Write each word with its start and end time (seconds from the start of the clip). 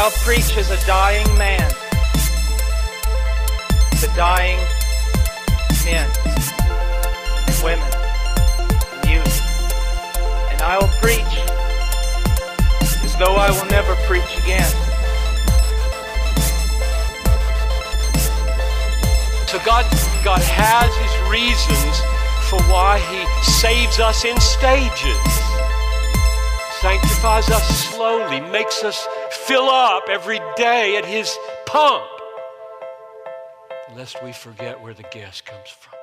I'll 0.00 0.12
preach 0.22 0.56
as 0.56 0.70
a 0.70 0.86
dying 0.86 1.26
man 1.36 1.68
to 3.98 4.06
dying 4.14 4.60
men, 5.84 6.08
women, 7.64 7.90
and 8.94 9.10
youth. 9.10 9.42
And 10.52 10.62
I 10.62 10.78
will 10.80 10.94
preach 11.02 11.34
as 13.02 13.16
though 13.18 13.34
I 13.34 13.50
will 13.50 13.68
never 13.72 13.96
preach 14.06 14.38
again. 14.38 14.70
So 19.48 19.58
God, 19.66 19.84
God 20.22 20.40
has 20.42 20.94
his 20.94 21.14
reasons 21.28 21.98
for 22.48 22.62
why 22.70 23.00
he 23.10 23.26
saves 23.42 23.98
us 23.98 24.24
in 24.24 24.38
stages. 24.38 25.28
Sanctifies 26.80 27.50
us 27.50 27.66
slowly, 27.90 28.40
makes 28.52 28.84
us 28.84 29.04
fill 29.48 29.70
up 29.70 30.10
every 30.10 30.38
day 30.56 30.98
at 30.98 31.06
his 31.06 31.34
pump. 31.64 32.04
Lest 33.96 34.22
we 34.22 34.30
forget 34.30 34.78
where 34.78 34.92
the 34.92 35.04
gas 35.04 35.40
comes 35.40 35.70
from. 35.70 35.94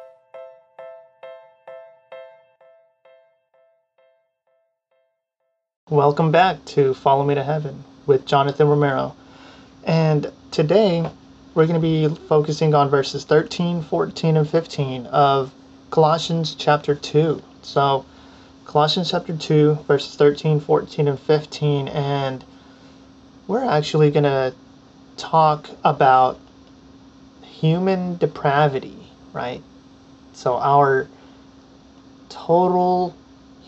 Welcome 5.92 6.32
back 6.32 6.66
to 6.66 6.96
Follow 6.96 7.24
Me 7.24 7.36
to 7.36 7.44
Heaven 7.44 7.84
with 8.08 8.26
Jonathan 8.26 8.68
Romero. 8.68 9.16
And 9.84 10.32
today 10.50 11.08
we're 11.54 11.68
going 11.68 11.80
to 11.80 11.88
be 11.88 12.08
focusing 12.28 12.74
on 12.74 12.90
verses 12.90 13.26
13, 13.26 13.84
14, 13.84 14.38
and 14.38 14.50
15 14.50 15.06
of 15.06 15.54
Colossians 15.92 16.56
chapter 16.56 16.96
2. 16.96 17.44
So, 17.62 18.08
Colossians 18.66 19.12
chapter 19.12 19.38
2, 19.38 19.76
verses 19.88 20.16
13, 20.16 20.60
14, 20.60 21.08
and 21.08 21.20
15. 21.20 21.88
And 21.90 22.44
we're 23.48 23.64
actually 23.64 24.12
going 24.12 24.24
to 24.24 24.54
talk 25.18 25.70
about 25.84 26.40
human 27.44 28.18
depravity, 28.18 28.98
right? 29.34 29.62
So, 30.34 30.58
our 30.58 31.08
total 32.30 33.16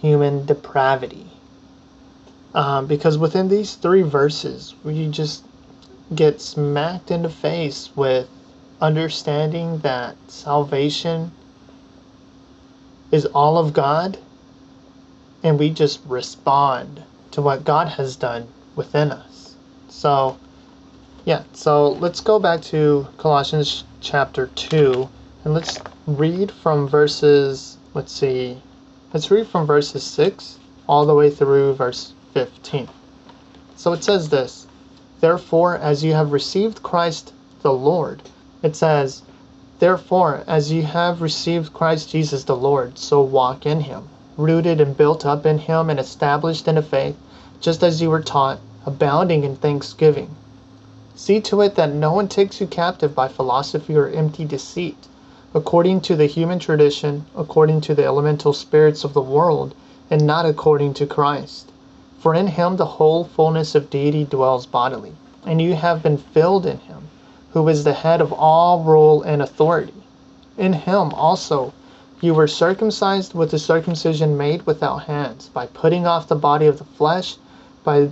human 0.01 0.45
depravity 0.45 1.27
um, 2.57 2.87
because 2.87 3.19
within 3.19 3.49
these 3.49 3.75
three 3.75 4.01
verses, 4.01 4.73
we 4.83 5.07
just 5.09 5.45
get 6.15 6.41
smacked 6.41 7.11
in 7.11 7.21
the 7.21 7.29
face 7.29 7.91
with 7.95 8.27
understanding 8.81 9.77
that 9.79 10.15
salvation 10.27 11.31
is 13.11 13.25
all 13.27 13.59
of 13.59 13.73
God, 13.73 14.17
and 15.43 15.59
we 15.59 15.69
just 15.69 15.99
respond 16.05 17.03
to 17.29 17.43
what 17.43 17.63
God 17.63 17.89
has 17.89 18.15
done 18.15 18.47
within 18.75 19.11
us. 19.11 19.26
So, 19.89 20.37
yeah, 21.25 21.43
so 21.53 21.89
let's 21.93 22.19
go 22.21 22.39
back 22.39 22.61
to 22.63 23.07
Colossians 23.17 23.83
chapter 24.01 24.47
2 24.47 25.09
and 25.45 25.53
let's 25.53 25.79
read 26.05 26.51
from 26.51 26.87
verses, 26.87 27.77
let's 27.93 28.11
see, 28.11 28.61
let's 29.13 29.31
read 29.31 29.47
from 29.47 29.65
verses 29.65 30.03
6 30.03 30.59
all 30.87 31.05
the 31.05 31.13
way 31.13 31.29
through 31.29 31.73
verse 31.73 32.13
15. 32.33 32.87
So 33.75 33.93
it 33.93 34.03
says 34.03 34.29
this 34.29 34.67
Therefore, 35.19 35.77
as 35.77 36.03
you 36.03 36.13
have 36.13 36.31
received 36.31 36.83
Christ 36.83 37.33
the 37.61 37.73
Lord, 37.73 38.21
it 38.61 38.75
says, 38.75 39.21
Therefore, 39.79 40.43
as 40.47 40.71
you 40.71 40.83
have 40.83 41.21
received 41.21 41.73
Christ 41.73 42.09
Jesus 42.09 42.43
the 42.43 42.55
Lord, 42.55 42.97
so 42.97 43.21
walk 43.21 43.65
in 43.65 43.81
him, 43.81 44.09
rooted 44.35 44.81
and 44.81 44.97
built 44.97 45.25
up 45.25 45.45
in 45.45 45.59
him 45.59 45.89
and 45.89 45.99
established 45.99 46.67
in 46.67 46.75
the 46.75 46.81
faith, 46.81 47.15
just 47.59 47.83
as 47.83 48.01
you 48.01 48.09
were 48.09 48.21
taught, 48.21 48.59
abounding 48.87 49.43
in 49.43 49.53
thanksgiving. 49.53 50.33
See 51.13 51.41
to 51.41 51.59
it 51.59 51.75
that 51.75 51.93
no 51.93 52.13
one 52.13 52.29
takes 52.29 52.61
you 52.61 52.67
captive 52.67 53.13
by 53.13 53.27
philosophy 53.27 53.97
or 53.97 54.07
empty 54.07 54.45
deceit, 54.45 55.07
according 55.53 55.99
to 56.01 56.15
the 56.15 56.25
human 56.25 56.57
tradition, 56.57 57.25
according 57.35 57.81
to 57.81 57.93
the 57.93 58.05
elemental 58.05 58.53
spirits 58.53 59.03
of 59.03 59.13
the 59.13 59.21
world, 59.21 59.75
and 60.09 60.25
not 60.25 60.45
according 60.45 60.93
to 60.93 61.05
Christ. 61.05 61.69
For 62.19 62.33
in 62.33 62.47
him 62.47 62.77
the 62.77 62.85
whole 62.95 63.25
fullness 63.25 63.75
of 63.75 63.89
deity 63.89 64.23
dwells 64.23 64.65
bodily, 64.65 65.13
and 65.45 65.61
you 65.61 65.75
have 65.75 66.01
been 66.01 66.17
filled 66.17 66.65
in 66.65 66.77
him, 66.77 67.09
who 67.51 67.67
is 67.67 67.83
the 67.83 67.91
head 67.93 68.21
of 68.21 68.31
all 68.31 68.83
rule 68.83 69.21
and 69.21 69.41
authority. 69.41 70.01
In 70.57 70.71
him 70.71 71.13
also 71.13 71.73
you 72.21 72.33
were 72.33 72.47
circumcised 72.47 73.33
with 73.33 73.51
the 73.51 73.59
circumcision 73.59 74.37
made 74.37 74.65
without 74.65 75.03
hands, 75.03 75.49
by 75.53 75.65
putting 75.65 76.07
off 76.07 76.29
the 76.29 76.35
body 76.35 76.67
of 76.67 76.77
the 76.77 76.85
flesh 76.85 77.35
by 77.83 78.11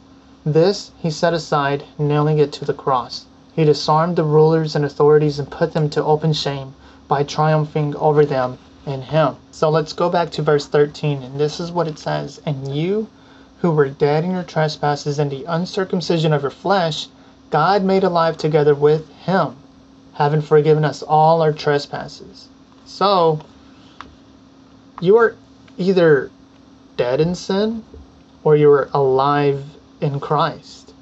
This 0.43 0.89
he 0.97 1.11
set 1.11 1.35
aside, 1.35 1.83
nailing 1.99 2.39
it 2.39 2.51
to 2.53 2.65
the 2.65 2.73
cross. 2.73 3.25
He 3.53 3.63
disarmed 3.63 4.15
the 4.15 4.23
rulers 4.23 4.75
and 4.75 4.83
authorities 4.83 5.37
and 5.37 5.51
put 5.51 5.73
them 5.73 5.87
to 5.91 6.03
open 6.03 6.33
shame 6.33 6.73
by 7.07 7.21
triumphing 7.21 7.95
over 7.97 8.25
them 8.25 8.57
in 8.83 9.03
him. 9.03 9.35
So 9.51 9.69
let's 9.69 9.93
go 9.93 10.09
back 10.09 10.31
to 10.31 10.41
verse 10.41 10.65
13, 10.65 11.21
and 11.21 11.39
this 11.39 11.59
is 11.59 11.71
what 11.71 11.87
it 11.87 11.99
says 11.99 12.41
And 12.43 12.75
you, 12.75 13.07
who 13.59 13.69
were 13.69 13.89
dead 13.89 14.23
in 14.23 14.31
your 14.31 14.41
trespasses 14.41 15.19
and 15.19 15.29
the 15.29 15.45
uncircumcision 15.45 16.33
of 16.33 16.41
your 16.41 16.49
flesh, 16.49 17.07
God 17.51 17.83
made 17.83 18.03
alive 18.03 18.35
together 18.35 18.73
with 18.73 19.07
him, 19.09 19.57
having 20.13 20.41
forgiven 20.41 20.83
us 20.83 21.03
all 21.03 21.43
our 21.43 21.53
trespasses. 21.53 22.47
So, 22.85 23.41
you 24.99 25.17
are 25.17 25.35
either 25.77 26.31
dead 26.97 27.21
in 27.21 27.35
sin 27.35 27.83
or 28.43 28.55
you 28.55 28.71
are 28.71 28.89
alive 28.91 29.63
in 30.01 30.19
Christ. 30.19 30.93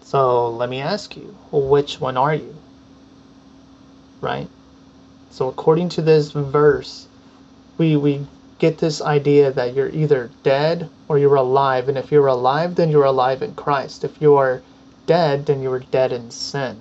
So, 0.00 0.48
let 0.48 0.70
me 0.70 0.80
ask 0.80 1.16
you, 1.16 1.36
which 1.52 2.00
one 2.00 2.16
are 2.16 2.34
you? 2.34 2.56
Right? 4.20 4.48
So, 5.30 5.48
according 5.48 5.90
to 5.90 6.02
this 6.02 6.32
verse, 6.32 7.06
we, 7.76 7.94
we 7.96 8.26
get 8.58 8.78
this 8.78 9.00
idea 9.00 9.52
that 9.52 9.74
you're 9.74 9.90
either 9.90 10.30
dead 10.42 10.90
or 11.06 11.18
you're 11.18 11.36
alive. 11.36 11.88
And 11.88 11.96
if 11.96 12.10
you're 12.10 12.26
alive, 12.26 12.74
then 12.74 12.90
you're 12.90 13.04
alive 13.04 13.42
in 13.42 13.54
Christ. 13.54 14.02
If 14.02 14.20
you 14.20 14.36
are 14.36 14.62
dead, 15.06 15.46
then 15.46 15.62
you 15.62 15.70
are 15.72 15.78
dead 15.78 16.12
in 16.12 16.30
sin. 16.30 16.78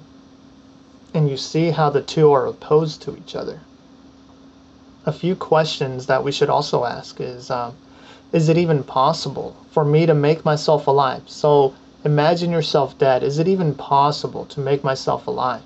And 1.13 1.29
you 1.29 1.38
see 1.38 1.72
how 1.72 1.89
the 1.89 2.01
two 2.01 2.31
are 2.31 2.45
opposed 2.45 3.01
to 3.03 3.16
each 3.16 3.35
other. 3.35 3.61
A 5.06 5.11
few 5.11 5.35
questions 5.35 6.07
that 6.07 6.23
we 6.23 6.31
should 6.31 6.50
also 6.50 6.83
ask 6.83 7.22
is 7.22 7.50
um, 7.50 7.75
Is 8.31 8.49
it 8.49 8.57
even 8.57 8.83
possible 8.83 9.55
for 9.71 9.85
me 9.85 10.05
to 10.05 10.13
make 10.13 10.43
myself 10.43 10.88
alive? 10.88 11.23
So 11.27 11.73
imagine 12.03 12.51
yourself 12.51 12.97
dead. 12.97 13.23
Is 13.23 13.39
it 13.39 13.47
even 13.47 13.73
possible 13.73 14.45
to 14.45 14.59
make 14.59 14.83
myself 14.83 15.27
alive? 15.27 15.63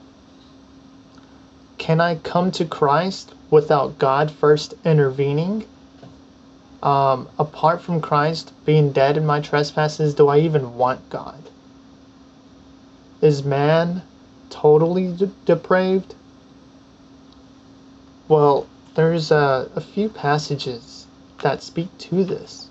Can 1.78 2.00
I 2.00 2.16
come 2.16 2.52
to 2.52 2.66
Christ 2.66 3.34
without 3.50 3.98
God 3.98 4.32
first 4.32 4.74
intervening? 4.86 5.66
um, 6.84 7.30
apart 7.38 7.82
from 7.82 8.02
Christ 8.02 8.54
being 8.66 8.92
dead 8.92 9.18
in 9.18 9.26
my 9.26 9.40
trespasses, 9.40 10.16
do 10.16 10.28
I 10.28 10.40
even 10.40 10.76
want 10.78 11.10
God? 11.10 11.50
Is 13.22 13.44
man 13.44 14.02
totally 14.50 15.12
de- 15.14 15.32
depraved? 15.46 16.16
Well, 18.28 18.68
there's 18.96 19.32
a, 19.32 19.70
a 19.76 19.82
few 19.82 20.10
passages 20.10 21.01
that 21.42 21.64
speak 21.64 21.96
to 21.98 22.24
this. 22.24 22.70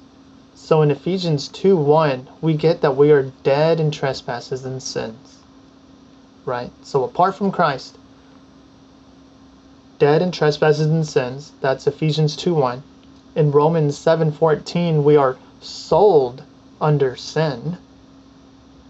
So 0.55 0.83
in 0.83 0.91
Ephesians 0.91 1.49
2 1.49 1.77
1, 1.77 2.29
we 2.41 2.55
get 2.55 2.81
that 2.81 2.97
we 2.97 3.11
are 3.11 3.33
dead 3.43 3.81
in 3.81 3.91
trespasses 3.91 4.65
and 4.65 4.83
sins. 4.83 5.39
Right? 6.45 6.71
So 6.83 7.05
apart 7.05 7.35
from 7.35 7.53
Christ, 7.53 7.99
dead 9.99 10.23
in 10.23 10.33
trespasses 10.33 10.87
and 10.87 11.07
sins, 11.07 11.53
that's 11.61 11.87
Ephesians 11.87 12.37
2 12.37 12.55
1 12.55 12.83
in 13.37 13.53
Romans 13.53 13.97
7:14 13.97 15.05
we 15.05 15.17
are 15.17 15.37
sold 15.61 16.43
under 16.81 17.15
sin. 17.15 17.79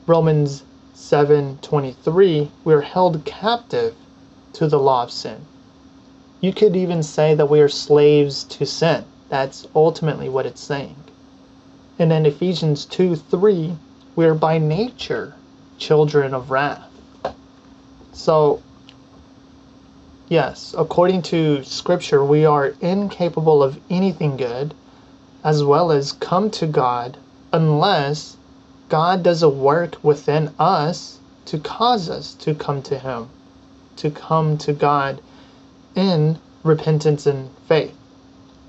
Romans 0.06 0.62
7:23 0.94 2.49
we 2.65 2.73
are 2.73 2.81
held 2.81 3.25
captive 3.25 3.94
to 4.55 4.67
the 4.67 4.79
law 4.79 5.03
of 5.03 5.11
sin. 5.11 5.44
You 6.41 6.55
could 6.55 6.75
even 6.75 7.03
say 7.03 7.35
that 7.35 7.50
we 7.50 7.61
are 7.61 7.69
slaves 7.69 8.44
to 8.44 8.65
sin. 8.65 9.05
That's 9.31 9.67
ultimately 9.77 10.29
what 10.29 10.44
it's 10.44 10.61
saying. 10.61 10.97
And 12.00 12.11
then 12.11 12.27
Ephesians 12.27 12.85
2 12.85 13.15
3, 13.15 13.77
we 14.17 14.27
are 14.27 14.35
by 14.35 14.59
nature 14.59 15.35
children 15.79 16.35
of 16.35 16.50
wrath. 16.50 16.91
So, 18.12 18.61
yes, 20.29 20.75
according 20.77 21.23
to 21.23 21.62
Scripture, 21.62 22.25
we 22.25 22.44
are 22.44 22.75
incapable 22.81 23.62
of 23.62 23.79
anything 23.88 24.37
good, 24.37 24.75
as 25.44 25.62
well 25.62 25.93
as 25.93 26.11
come 26.11 26.50
to 26.50 26.67
God, 26.67 27.17
unless 27.53 28.37
God 28.88 29.23
does 29.23 29.44
a 29.44 29.49
work 29.49 30.03
within 30.03 30.53
us 30.59 31.19
to 31.44 31.59
cause 31.59 32.11
us 32.11 32.35
to 32.35 32.53
come 32.53 32.82
to 32.82 32.99
Him, 32.99 33.29
to 33.97 34.11
come 34.11 34.59
to 34.59 34.73
God 34.73 35.21
in 35.94 36.38
repentance 36.65 37.27
and 37.27 37.50
faith. 37.69 37.97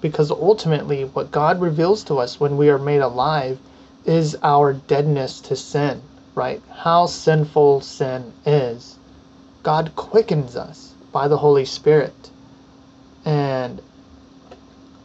Because 0.01 0.31
ultimately, 0.31 1.05
what 1.05 1.31
God 1.31 1.61
reveals 1.61 2.03
to 2.05 2.17
us 2.17 2.39
when 2.39 2.57
we 2.57 2.69
are 2.69 2.79
made 2.79 3.01
alive 3.01 3.59
is 4.03 4.35
our 4.41 4.73
deadness 4.73 5.39
to 5.41 5.55
sin, 5.55 6.01
right? 6.33 6.61
How 6.73 7.05
sinful 7.05 7.81
sin 7.81 8.33
is. 8.45 8.97
God 9.63 9.95
quickens 9.95 10.55
us 10.55 10.93
by 11.11 11.27
the 11.27 11.37
Holy 11.37 11.65
Spirit 11.65 12.31
and 13.25 13.81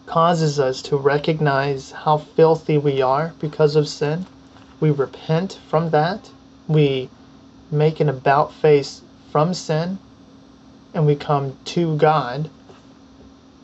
causes 0.07 0.59
us 0.59 0.81
to 0.83 0.97
recognize 0.97 1.91
how 1.91 2.17
filthy 2.17 2.79
we 2.79 3.03
are 3.03 3.35
because 3.39 3.77
of 3.77 3.89
sin. 3.89 4.25
We 4.81 4.91
repent 4.91 5.59
from 5.69 5.91
that. 5.91 6.31
We 6.69 7.11
make 7.71 8.01
an 8.01 8.09
about 8.09 8.53
face 8.55 9.03
from 9.31 9.53
sin 9.53 9.99
and 10.95 11.07
we 11.07 11.17
come 11.17 11.57
to 11.67 11.97
God 11.97 12.49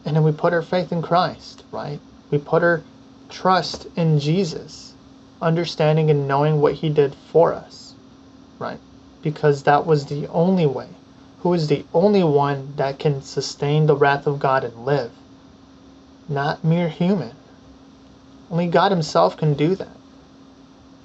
and 0.05 0.17
then 0.17 0.25
we 0.25 0.33
put 0.33 0.53
our 0.53 0.63
faith 0.63 0.93
in 0.93 1.03
Christ, 1.03 1.65
right? 1.73 2.01
We 2.31 2.39
put 2.39 2.63
our 2.63 2.83
trust 3.29 3.87
in 3.97 4.19
Jesus, 4.19 4.95
understanding 5.41 6.11
and 6.11 6.29
knowing 6.29 6.61
what 6.61 6.75
he 6.75 6.89
did 6.89 7.15
for 7.15 7.53
us, 7.53 7.95
right? 8.59 8.79
because 9.23 9.63
that 9.63 9.87
was 9.87 10.07
the 10.07 10.27
only 10.29 10.67
way. 10.67 10.89
Who 11.41 11.55
is 11.55 11.69
the 11.69 11.85
only 11.95 12.23
one 12.23 12.75
that 12.77 12.99
can 12.99 13.23
sustain 13.23 13.87
the 13.87 13.97
wrath 13.97 14.27
of 14.27 14.39
God 14.39 14.65
and 14.65 14.85
live? 14.85 15.13
Not 16.29 16.65
mere 16.65 16.89
human. 16.89 17.33
Only 18.51 18.67
God 18.67 18.93
Himself 18.93 19.37
can 19.37 19.55
do 19.55 19.75
that. 19.77 19.97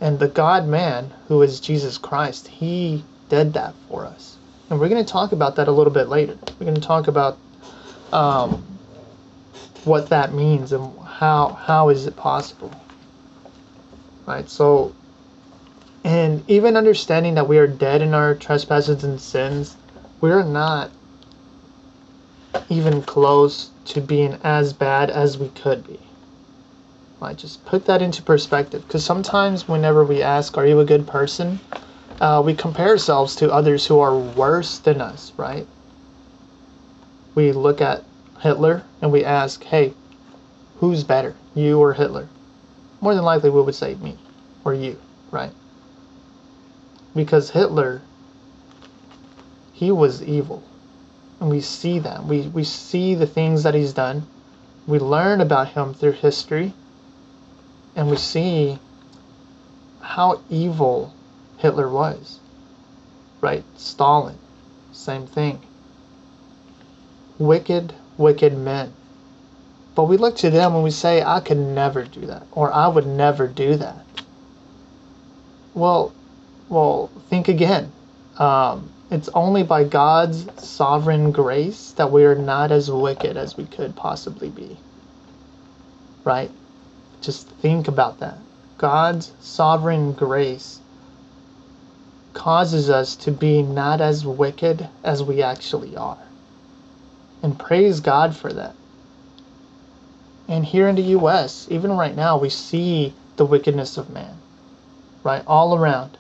And 0.02 0.20
the 0.20 0.28
God 0.28 0.68
man, 0.68 1.12
who 1.28 1.42
is 1.42 1.60
Jesus 1.60 1.98
Christ, 1.98 2.48
He 2.48 3.04
did 3.30 3.54
that 3.54 3.74
for 3.88 4.06
us. 4.06 4.36
And 4.70 4.80
we're 4.80 4.90
going 4.90 5.04
to 5.04 5.12
talk 5.12 5.32
about 5.32 5.56
that 5.56 5.68
a 5.68 5.72
little 5.72 5.94
bit 5.94 6.10
later. 6.10 6.38
We're 6.60 6.66
going 6.66 6.76
to 6.76 6.82
talk 6.82 7.08
about 7.08 7.38
um, 8.12 8.76
what 9.88 10.10
that 10.10 10.34
means 10.34 10.72
and 10.72 10.98
how 11.00 11.50
how 11.50 11.89
is 11.89 12.06
it 12.06 12.16
possible. 12.16 12.72
Right. 14.25 14.50
So 14.50 14.94
and 16.04 16.44
even 16.48 16.78
understanding 16.78 17.36
that 17.36 17.48
we 17.48 17.57
are 17.57 17.68
dead 17.68 18.01
in 18.01 18.13
our 18.13 18.36
trespasses 18.36 19.04
and 19.04 19.19
sins, 19.19 19.75
we 20.22 20.31
are 20.31 20.44
not 20.44 20.92
even 22.69 23.01
close 23.01 23.72
to 23.86 24.01
being 24.01 24.38
as 24.44 24.74
bad 24.74 25.10
as 25.10 25.38
we 25.38 25.50
could 25.50 25.86
be. 25.88 26.00
I 27.22 27.34
just 27.34 27.66
put 27.66 27.86
that 27.86 28.01
into 28.01 28.22
perspective 28.22 28.86
because 28.88 29.04
sometimes, 29.04 29.68
whenever 29.68 30.04
we 30.04 30.22
ask, 30.22 30.57
Are 30.57 30.66
you 30.66 30.80
a 30.80 30.86
good 30.86 31.07
person? 31.07 31.60
Uh, 32.22 32.42
we 32.45 32.54
compare 32.54 32.89
ourselves 32.89 33.36
to 33.38 33.51
others 33.51 33.88
who 33.88 34.00
are 34.00 34.18
worse 34.18 34.78
than 34.80 35.01
us, 35.01 35.34
right? 35.38 35.68
We 37.36 37.51
look 37.51 37.81
at 37.81 38.04
Hitler 38.39 38.84
and 39.01 39.12
we 39.12 39.24
ask, 39.24 39.63
Hey, 39.63 39.94
who's 40.80 41.04
better, 41.04 41.36
you 41.56 41.80
or 41.80 41.94
Hitler? 41.94 42.28
More 43.01 43.16
than 43.16 43.24
likely, 43.24 43.50
we 43.50 43.62
would 43.62 43.75
say 43.75 43.95
me 43.95 44.18
or 44.63 44.74
you, 44.74 45.00
right? 45.31 45.51
because 47.16 47.50
Hitler 47.50 48.01
he 49.74 49.92
was 49.92 50.24
evil. 50.24 50.63
And 51.39 51.50
we 51.50 51.62
see 51.62 52.00
that. 52.00 52.24
We 52.24 52.42
we 52.48 52.63
see 52.63 53.16
the 53.16 53.28
things 53.28 53.63
that 53.63 53.75
he's 53.75 53.94
done. 53.94 54.25
We 54.88 55.00
learn 55.00 55.42
about 55.42 55.69
him 55.69 55.94
through 55.94 56.13
history. 56.13 56.74
And 57.95 58.10
we 58.10 58.18
see 58.18 58.80
how 60.01 60.42
evil 60.50 61.13
Hitler 61.57 61.89
was 61.89 62.39
right? 63.42 63.63
Stalin 63.75 64.38
same 64.92 65.28
thing. 65.28 65.60
Wicked 67.38 67.94
wicked 68.18 68.58
men 68.58 68.92
but 69.96 70.04
we 70.06 70.18
look 70.18 70.36
to 70.36 70.50
them 70.50 70.75
and 70.75 70.84
we 70.84 70.92
say 70.92 71.24
I 71.24 71.40
could 71.40 71.58
never 71.58 72.04
do 72.04 72.25
that 72.28 72.44
or 72.52 72.72
I 72.72 72.88
would 72.88 73.08
never 73.08 73.48
do 73.48 73.75
that 73.75 74.06
well 75.74 76.14
well, 76.69 77.10
think 77.30 77.48
again. 77.48 77.92
Um, 78.38 78.90
it's 79.10 79.30
only 79.30 79.64
by 79.64 79.86
God's 79.86 80.48
sovereign 80.62 81.31
grace 81.31 81.92
that 81.92 82.12
we 82.12 82.25
are 82.25 82.36
not 82.36 82.72
as 82.72 82.92
wicked 82.92 83.38
as 83.38 83.56
we 83.56 83.66
could 83.66 83.96
possibly 83.96 84.50
be. 84.50 84.78
Right? 86.25 86.52
Just 87.22 87.48
think 87.48 87.88
about 87.88 88.20
that. 88.20 88.38
God's 88.78 89.31
sovereign 89.40 90.12
grace 90.12 90.80
causes 92.34 92.90
us 92.90 93.16
to 93.16 93.31
be 93.31 93.63
not 93.63 94.02
as 94.02 94.25
wicked 94.25 94.88
as 95.04 95.24
we 95.24 95.42
actually 95.42 95.96
are. 95.96 96.26
And 97.44 97.57
praise 97.57 98.00
God 98.00 98.36
for 98.36 98.51
that. 98.54 98.75
And 100.48 100.66
here 100.66 100.88
in 100.88 100.95
the 100.95 101.18
US, 101.18 101.68
even 101.69 101.92
right 101.92 102.16
now, 102.16 102.38
we 102.38 102.50
see 102.50 103.13
the 103.36 103.45
wickedness 103.45 103.98
of 103.98 104.10
man, 104.10 104.38
right? 105.24 105.44
All 105.45 105.75
around. 105.75 106.18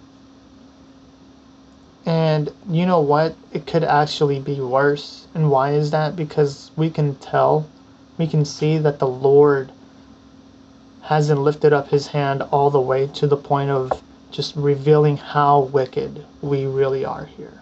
And 2.05 2.51
you 2.69 2.85
know 2.85 3.01
what? 3.01 3.35
It 3.51 3.65
could 3.67 3.83
actually 3.83 4.39
be 4.39 4.59
worse. 4.61 5.27
And 5.33 5.49
why 5.49 5.73
is 5.73 5.91
that? 5.91 6.15
Because 6.15 6.71
we 6.75 6.89
can 6.89 7.15
tell, 7.15 7.67
we 8.17 8.27
can 8.27 8.45
see 8.45 8.77
that 8.77 8.99
the 8.99 9.07
Lord 9.07 9.71
hasn't 11.01 11.41
lifted 11.41 11.73
up 11.73 11.89
his 11.89 12.07
hand 12.07 12.41
all 12.51 12.69
the 12.69 12.81
way 12.81 13.07
to 13.07 13.27
the 13.27 13.37
point 13.37 13.69
of 13.69 14.03
just 14.29 14.55
revealing 14.55 15.17
how 15.17 15.61
wicked 15.61 16.25
we 16.41 16.65
really 16.65 17.05
are 17.05 17.25
here. 17.25 17.61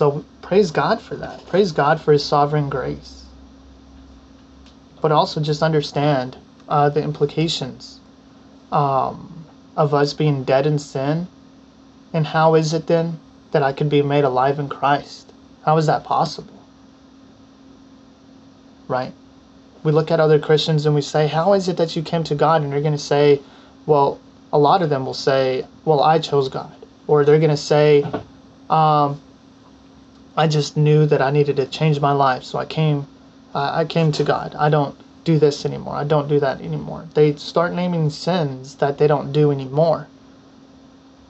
So 0.00 0.24
praise 0.40 0.70
God 0.70 0.98
for 0.98 1.14
that. 1.16 1.46
Praise 1.46 1.72
God 1.72 2.00
for 2.00 2.12
his 2.14 2.24
sovereign 2.24 2.70
grace. 2.70 3.26
But 5.02 5.12
also 5.12 5.42
just 5.42 5.62
understand 5.62 6.38
uh, 6.70 6.88
the 6.88 7.02
implications 7.02 8.00
um, 8.72 9.44
of 9.76 9.92
us 9.92 10.14
being 10.14 10.44
dead 10.44 10.66
in 10.66 10.78
sin 10.78 11.28
and 12.14 12.26
how 12.26 12.54
is 12.54 12.72
it 12.72 12.86
then 12.86 13.20
that 13.50 13.62
I 13.62 13.74
could 13.74 13.90
be 13.90 14.00
made 14.00 14.24
alive 14.24 14.58
in 14.58 14.70
Christ? 14.70 15.34
How 15.66 15.76
is 15.76 15.84
that 15.84 16.02
possible? 16.02 16.58
Right? 18.88 19.12
We 19.82 19.92
look 19.92 20.10
at 20.10 20.18
other 20.18 20.38
Christians 20.38 20.86
and 20.86 20.94
we 20.94 21.02
say, 21.02 21.26
How 21.26 21.52
is 21.52 21.68
it 21.68 21.76
that 21.76 21.94
you 21.94 22.00
came 22.00 22.24
to 22.24 22.34
God? 22.34 22.62
And 22.62 22.72
they're 22.72 22.80
going 22.80 22.92
to 22.92 22.98
say, 23.14 23.42
Well, 23.84 24.18
a 24.50 24.58
lot 24.58 24.80
of 24.80 24.88
them 24.88 25.04
will 25.04 25.12
say, 25.12 25.66
Well, 25.84 26.00
I 26.00 26.20
chose 26.20 26.48
God. 26.48 26.74
Or 27.06 27.22
they're 27.26 27.38
going 27.38 27.50
to 27.50 27.56
say, 27.58 28.06
um, 28.70 29.20
I 30.40 30.46
just 30.46 30.74
knew 30.74 31.04
that 31.04 31.20
I 31.20 31.30
needed 31.30 31.56
to 31.56 31.66
change 31.66 32.00
my 32.00 32.12
life, 32.12 32.44
so 32.44 32.58
I 32.58 32.64
came, 32.64 33.06
I 33.54 33.84
came 33.84 34.10
to 34.12 34.24
God. 34.24 34.54
I 34.58 34.70
don't 34.70 34.96
do 35.22 35.38
this 35.38 35.66
anymore. 35.66 35.96
I 35.96 36.04
don't 36.04 36.30
do 36.30 36.40
that 36.40 36.62
anymore. 36.62 37.04
They 37.12 37.34
start 37.34 37.74
naming 37.74 38.08
sins 38.08 38.76
that 38.76 38.96
they 38.96 39.06
don't 39.06 39.32
do 39.32 39.50
anymore. 39.50 40.08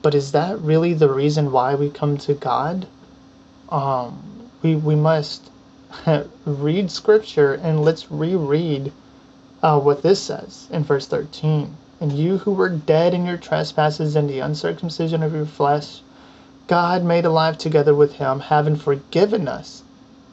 But 0.01 0.15
is 0.15 0.31
that 0.31 0.61
really 0.61 0.93
the 0.93 1.09
reason 1.09 1.51
why 1.51 1.75
we 1.75 1.89
come 1.89 2.17
to 2.19 2.33
God? 2.33 2.87
Um, 3.67 4.49
we, 4.61 4.77
we 4.77 4.95
must 4.95 5.51
read 6.45 6.89
scripture 6.89 7.53
and 7.55 7.83
let's 7.83 8.09
reread 8.09 8.93
uh, 9.61 9.77
what 9.81 10.03
this 10.03 10.21
says 10.21 10.69
in 10.71 10.85
verse 10.85 11.05
13. 11.05 11.75
And 11.99 12.13
you 12.13 12.37
who 12.37 12.53
were 12.53 12.69
dead 12.69 13.13
in 13.13 13.25
your 13.25 13.35
trespasses 13.35 14.15
and 14.15 14.29
the 14.29 14.39
uncircumcision 14.39 15.21
of 15.21 15.33
your 15.33 15.45
flesh, 15.45 16.01
God 16.71 17.03
made 17.03 17.25
alive 17.25 17.57
together 17.57 17.93
with 17.93 18.13
him, 18.13 18.39
having 18.39 18.77
forgiven 18.77 19.49
us 19.49 19.83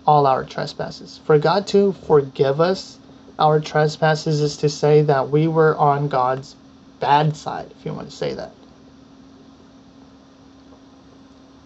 all 0.07 0.25
our 0.25 0.45
trespasses. 0.45 1.19
For 1.25 1.37
God 1.37 1.67
to 1.67 1.95
forgive 2.07 2.61
us 2.61 3.01
our 3.41 3.59
trespasses 3.59 4.41
is 4.41 4.57
to 4.59 4.69
say 4.69 5.03
that 5.03 5.31
we 5.31 5.49
were 5.49 5.77
on 5.77 6.07
God's 6.07 6.55
bad 7.01 7.37
side, 7.37 7.73
if 7.77 7.85
you 7.85 7.93
want 7.93 8.09
to 8.09 8.17
say 8.17 8.35
that. 8.35 8.53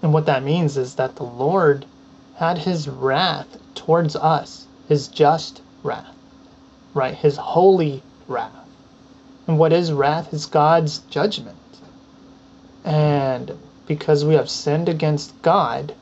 And 0.01 0.15
what 0.15 0.25
that 0.25 0.43
means 0.43 0.79
is 0.79 0.95
that 0.95 1.17
the 1.17 1.23
Lord 1.23 1.85
had 2.37 2.57
his 2.57 2.89
wrath 2.89 3.59
towards 3.75 4.17
us, 4.17 4.67
his 4.89 5.07
just 5.07 5.61
wrath, 5.83 6.17
right? 6.95 7.15
His 7.15 7.37
holy 7.37 8.03
wrath. 8.27 8.53
And 9.47 9.59
what 9.59 9.75
is 9.75 9.93
wrath 9.93 10.33
is 10.33 10.47
God's 10.47 11.01
judgment. 11.11 11.59
And 12.87 13.59
because 13.87 14.25
we 14.25 14.35
have 14.35 14.49
sinned 14.49 14.89
against 14.89 15.41
God, 15.43 15.95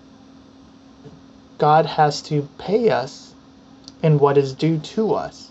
God 1.59 1.87
has 1.87 2.23
to 2.23 2.49
pay 2.59 2.91
us 2.91 3.35
in 4.03 4.19
what 4.19 4.39
is 4.39 4.53
due 4.53 4.79
to 4.79 5.15
us. 5.15 5.51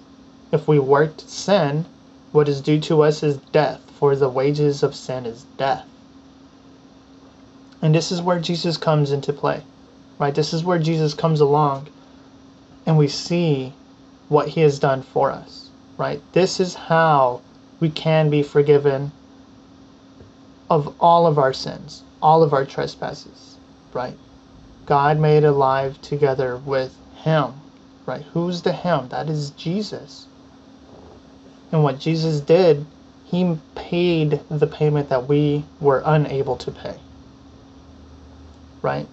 If 0.51 0.67
we 0.67 0.79
worked 0.79 1.29
sin, 1.29 1.85
what 2.31 2.47
is 2.47 2.61
due 2.61 2.79
to 2.81 3.03
us 3.03 3.23
is 3.23 3.37
death, 3.51 3.81
for 3.99 4.15
the 4.15 4.29
wages 4.29 4.83
of 4.83 4.95
sin 4.95 5.25
is 5.25 5.45
death. 5.57 5.85
And 7.81 7.95
this 7.95 8.11
is 8.11 8.21
where 8.21 8.39
Jesus 8.39 8.77
comes 8.77 9.11
into 9.11 9.31
play, 9.31 9.61
right? 10.17 10.35
This 10.35 10.53
is 10.53 10.63
where 10.63 10.79
Jesus 10.79 11.13
comes 11.13 11.39
along 11.39 11.87
and 12.85 12.97
we 12.97 13.07
see 13.07 13.73
what 14.27 14.49
he 14.49 14.61
has 14.61 14.79
done 14.79 15.01
for 15.01 15.31
us, 15.31 15.69
right? 15.97 16.21
This 16.33 16.59
is 16.59 16.73
how 16.73 17.41
we 17.79 17.89
can 17.89 18.29
be 18.29 18.43
forgiven 18.43 19.11
of 20.69 20.93
all 20.99 21.25
of 21.25 21.37
our 21.37 21.53
sins, 21.53 22.03
all 22.21 22.43
of 22.43 22.53
our 22.53 22.65
trespasses, 22.65 23.57
right? 23.93 24.17
God 24.85 25.19
made 25.19 25.43
alive 25.43 26.01
together 26.01 26.57
with 26.57 26.95
him, 27.17 27.53
right? 28.05 28.23
Who's 28.33 28.61
the 28.63 28.73
him? 28.73 29.09
That 29.09 29.29
is 29.29 29.51
Jesus. 29.51 30.25
And 31.71 31.83
what 31.83 31.99
Jesus 31.99 32.39
did, 32.39 32.85
he 33.25 33.57
paid 33.75 34.39
the 34.49 34.67
payment 34.67 35.09
that 35.09 35.27
we 35.27 35.63
were 35.79 36.01
unable 36.05 36.55
to 36.57 36.71
pay. 36.71 36.95
Right? 38.81 39.07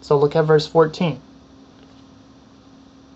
So 0.00 0.16
look 0.16 0.36
at 0.36 0.42
verse 0.42 0.66
14. 0.66 1.20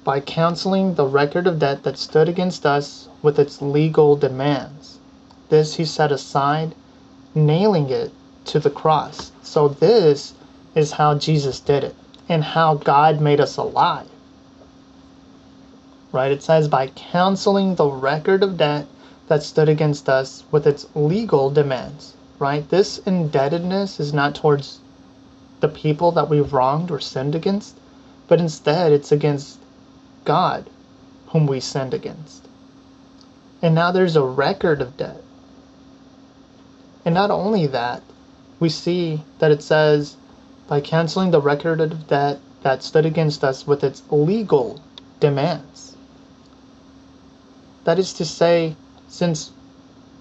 By 0.02 0.20
canceling 0.20 0.94
the 0.94 1.06
record 1.06 1.46
of 1.46 1.58
debt 1.58 1.82
that 1.84 1.98
stood 1.98 2.28
against 2.28 2.66
us 2.66 3.08
with 3.22 3.38
its 3.38 3.62
legal 3.62 4.16
demands. 4.16 4.98
This 5.50 5.76
he 5.76 5.84
set 5.84 6.10
aside, 6.10 6.74
nailing 7.34 7.90
it 7.90 8.10
to 8.48 8.58
the 8.58 8.70
cross. 8.70 9.32
So 9.42 9.68
this 9.68 10.34
is 10.74 10.92
how 10.92 11.14
Jesus 11.16 11.60
did 11.60 11.84
it 11.84 11.94
and 12.28 12.42
how 12.42 12.74
God 12.74 13.20
made 13.20 13.40
us 13.40 13.56
alive. 13.56 14.08
Right? 16.12 16.32
It 16.32 16.42
says, 16.42 16.68
by 16.68 16.88
canceling 16.88 17.74
the 17.74 17.88
record 17.88 18.42
of 18.42 18.56
debt 18.56 18.86
that 19.28 19.42
stood 19.42 19.68
against 19.68 20.08
us 20.08 20.44
with 20.50 20.66
its 20.66 20.86
legal 20.94 21.50
demands. 21.50 22.14
Right? 22.38 22.68
This 22.68 22.98
indebtedness 22.98 24.00
is 24.00 24.12
not 24.12 24.34
towards 24.34 24.80
the 25.60 25.68
people 25.68 26.12
that 26.12 26.28
we've 26.28 26.52
wronged 26.52 26.90
or 26.90 27.00
sinned 27.00 27.34
against, 27.34 27.76
but 28.28 28.40
instead 28.40 28.92
it's 28.92 29.12
against 29.12 29.58
God 30.24 30.70
whom 31.28 31.46
we 31.46 31.60
sinned 31.60 31.92
against. 31.92 32.46
And 33.60 33.74
now 33.74 33.90
there's 33.90 34.16
a 34.16 34.22
record 34.22 34.80
of 34.80 34.96
debt. 34.96 35.22
And 37.04 37.14
not 37.14 37.30
only 37.30 37.66
that, 37.66 38.02
we 38.60 38.68
see 38.68 39.22
that 39.38 39.50
it 39.50 39.62
says, 39.62 40.16
by 40.66 40.80
canceling 40.80 41.30
the 41.30 41.40
record 41.40 41.80
of 41.80 42.08
debt 42.08 42.40
that 42.62 42.82
stood 42.82 43.06
against 43.06 43.44
us 43.44 43.66
with 43.66 43.84
its 43.84 44.02
legal 44.10 44.80
demands. 45.20 45.96
That 47.84 47.98
is 47.98 48.12
to 48.14 48.24
say, 48.24 48.76
since 49.08 49.52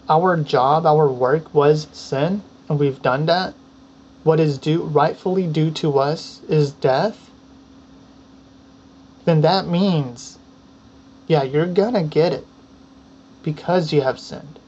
our 0.09 0.37
job, 0.37 0.85
our 0.85 1.07
work 1.07 1.53
was 1.53 1.87
sin, 1.91 2.41
and 2.69 2.79
we've 2.79 3.01
done 3.01 3.25
that, 3.25 3.53
what 4.23 4.39
is 4.39 4.57
due 4.57 4.83
rightfully 4.83 5.47
due 5.47 5.71
to 5.71 5.99
us 5.99 6.41
is 6.47 6.71
death, 6.71 7.29
then 9.25 9.41
that 9.41 9.67
means, 9.67 10.37
yeah, 11.27 11.43
you're 11.43 11.65
gonna 11.65 12.03
get 12.03 12.31
it 12.31 12.45
because 13.43 13.91
you 13.91 14.01
have 14.01 14.19
sinned. 14.19 14.59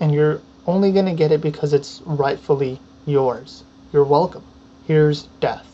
And 0.00 0.12
you're 0.12 0.40
only 0.66 0.92
gonna 0.92 1.14
get 1.14 1.32
it 1.32 1.40
because 1.40 1.72
it's 1.72 2.02
rightfully 2.04 2.80
yours. 3.06 3.64
You're 3.92 4.04
welcome. 4.04 4.44
Here's 4.86 5.24
death. 5.40 5.68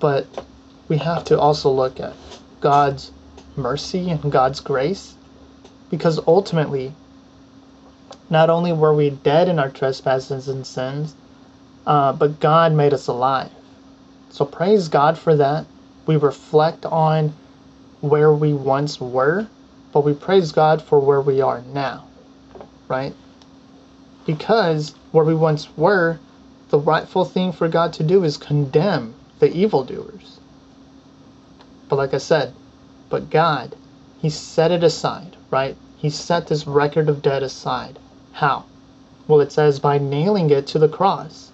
But 0.00 0.26
we 0.88 0.98
have 0.98 1.24
to 1.26 1.38
also 1.38 1.70
look 1.70 2.00
at 2.00 2.14
God's 2.60 3.10
mercy 3.56 4.10
and 4.10 4.32
God's 4.32 4.60
grace 4.60 5.14
because 5.90 6.20
ultimately, 6.26 6.92
not 8.30 8.50
only 8.50 8.72
were 8.72 8.94
we 8.94 9.10
dead 9.10 9.48
in 9.48 9.58
our 9.58 9.68
trespasses 9.68 10.48
and 10.48 10.66
sins, 10.66 11.14
uh, 11.86 12.12
but 12.12 12.40
God 12.40 12.72
made 12.72 12.92
us 12.94 13.06
alive. 13.06 13.50
So 14.30 14.44
praise 14.44 14.88
God 14.88 15.18
for 15.18 15.36
that. 15.36 15.66
We 16.06 16.16
reflect 16.16 16.86
on 16.86 17.32
where 18.00 18.32
we 18.32 18.52
once 18.52 19.00
were, 19.00 19.46
but 19.92 20.04
we 20.04 20.14
praise 20.14 20.52
God 20.52 20.82
for 20.82 20.98
where 20.98 21.20
we 21.20 21.40
are 21.40 21.62
now, 21.72 22.06
right? 22.88 23.14
Because 24.26 24.94
where 25.10 25.24
we 25.24 25.34
once 25.34 25.68
were, 25.76 26.18
the 26.70 26.78
rightful 26.78 27.24
thing 27.24 27.52
for 27.52 27.68
God 27.68 27.92
to 27.94 28.02
do 28.02 28.24
is 28.24 28.36
condemn 28.36 29.14
the 29.38 29.52
evildoers. 29.52 30.40
But 31.88 31.96
like 31.96 32.14
I 32.14 32.18
said, 32.18 32.54
but 33.10 33.28
God, 33.28 33.76
He 34.20 34.30
set 34.30 34.70
it 34.70 34.82
aside, 34.82 35.36
right? 35.50 35.76
He 35.98 36.08
set 36.08 36.46
this 36.46 36.66
record 36.66 37.08
of 37.10 37.20
debt 37.20 37.42
aside. 37.42 37.98
How? 38.32 38.64
Well, 39.28 39.40
it 39.40 39.52
says 39.52 39.78
by 39.78 39.98
nailing 39.98 40.48
it 40.50 40.66
to 40.68 40.78
the 40.78 40.88
cross. 40.88 41.50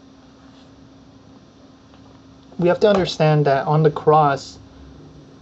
We 2.58 2.68
have 2.68 2.80
to 2.80 2.88
understand 2.88 3.44
that 3.46 3.66
on 3.66 3.82
the 3.82 3.90
cross, 3.90 4.58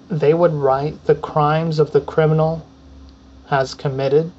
they 0.09 0.33
would 0.33 0.53
write 0.53 1.05
the 1.05 1.15
crimes 1.15 1.79
of 1.79 1.93
the 1.93 2.00
criminal 2.00 2.67
has 3.49 3.75
committed 3.75 4.33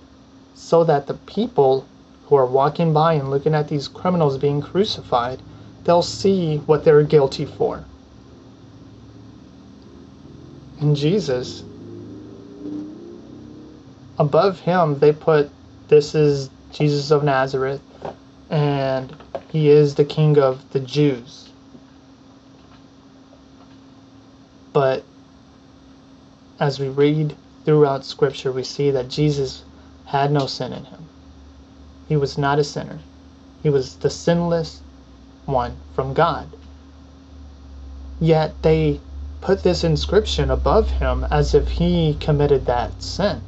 so 0.53 0.83
that 0.83 1.07
the 1.07 1.13
people 1.13 1.85
who 2.25 2.35
are 2.35 2.45
walking 2.45 2.93
by 2.93 3.13
and 3.13 3.29
looking 3.29 3.55
at 3.55 3.69
these 3.69 3.87
criminals 3.87 4.37
being 4.37 4.61
crucified, 4.61 5.41
they'll 5.83 6.01
see 6.01 6.57
what 6.65 6.83
they're 6.83 7.03
guilty 7.03 7.45
for. 7.45 7.85
And 10.79 10.95
Jesus, 10.95 11.63
above 14.19 14.59
him, 14.59 14.99
they 14.99 15.13
put 15.13 15.49
this 15.87 16.13
is 16.13 16.49
Jesus 16.73 17.11
of 17.11 17.23
Nazareth, 17.23 17.81
and 18.49 19.15
he 19.49 19.69
is 19.69 19.95
the 19.95 20.05
King 20.05 20.37
of 20.37 20.69
the 20.73 20.81
Jews. 20.81 21.49
But 24.73 25.03
as 26.59 26.79
we 26.79 26.89
read 26.89 27.35
throughout 27.67 28.05
Scripture, 28.05 28.49
we 28.49 28.63
see 28.63 28.91
that 28.91 29.09
Jesus 29.09 29.61
had 30.05 30.31
no 30.31 30.45
sin 30.47 30.71
in 30.71 30.85
him. 30.85 31.05
He 32.07 32.15
was 32.15 32.37
not 32.37 32.59
a 32.59 32.63
sinner. 32.63 32.99
He 33.61 33.69
was 33.69 33.97
the 33.97 34.09
sinless 34.09 34.79
one 35.45 35.75
from 35.93 36.13
God. 36.13 36.47
Yet 38.21 38.53
they 38.61 39.01
put 39.41 39.63
this 39.63 39.83
inscription 39.83 40.49
above 40.49 40.91
him 40.91 41.25
as 41.29 41.53
if 41.53 41.67
he 41.71 42.15
committed 42.21 42.65
that 42.67 43.03
sin. 43.03 43.41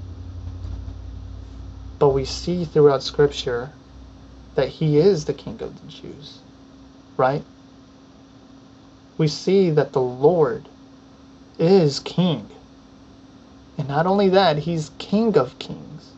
But 1.97 2.09
we 2.09 2.25
see 2.25 2.65
throughout 2.65 3.03
Scripture 3.03 3.69
that 4.55 4.67
he 4.67 4.97
is 4.97 5.23
the 5.23 5.33
King 5.33 5.61
of 5.61 5.79
the 5.79 5.87
Jews, 5.87 6.39
right? 7.15 7.43
We 9.17 9.29
see 9.29 9.69
that 9.69 9.93
the 9.93 10.01
Lord 10.01 10.67
is 11.57 12.01
King. 12.01 12.49
And 13.79 13.87
not 13.87 14.05
only 14.05 14.27
that, 14.27 14.57
he's 14.57 14.91
King 14.97 15.37
of 15.37 15.57
Kings. 15.57 16.11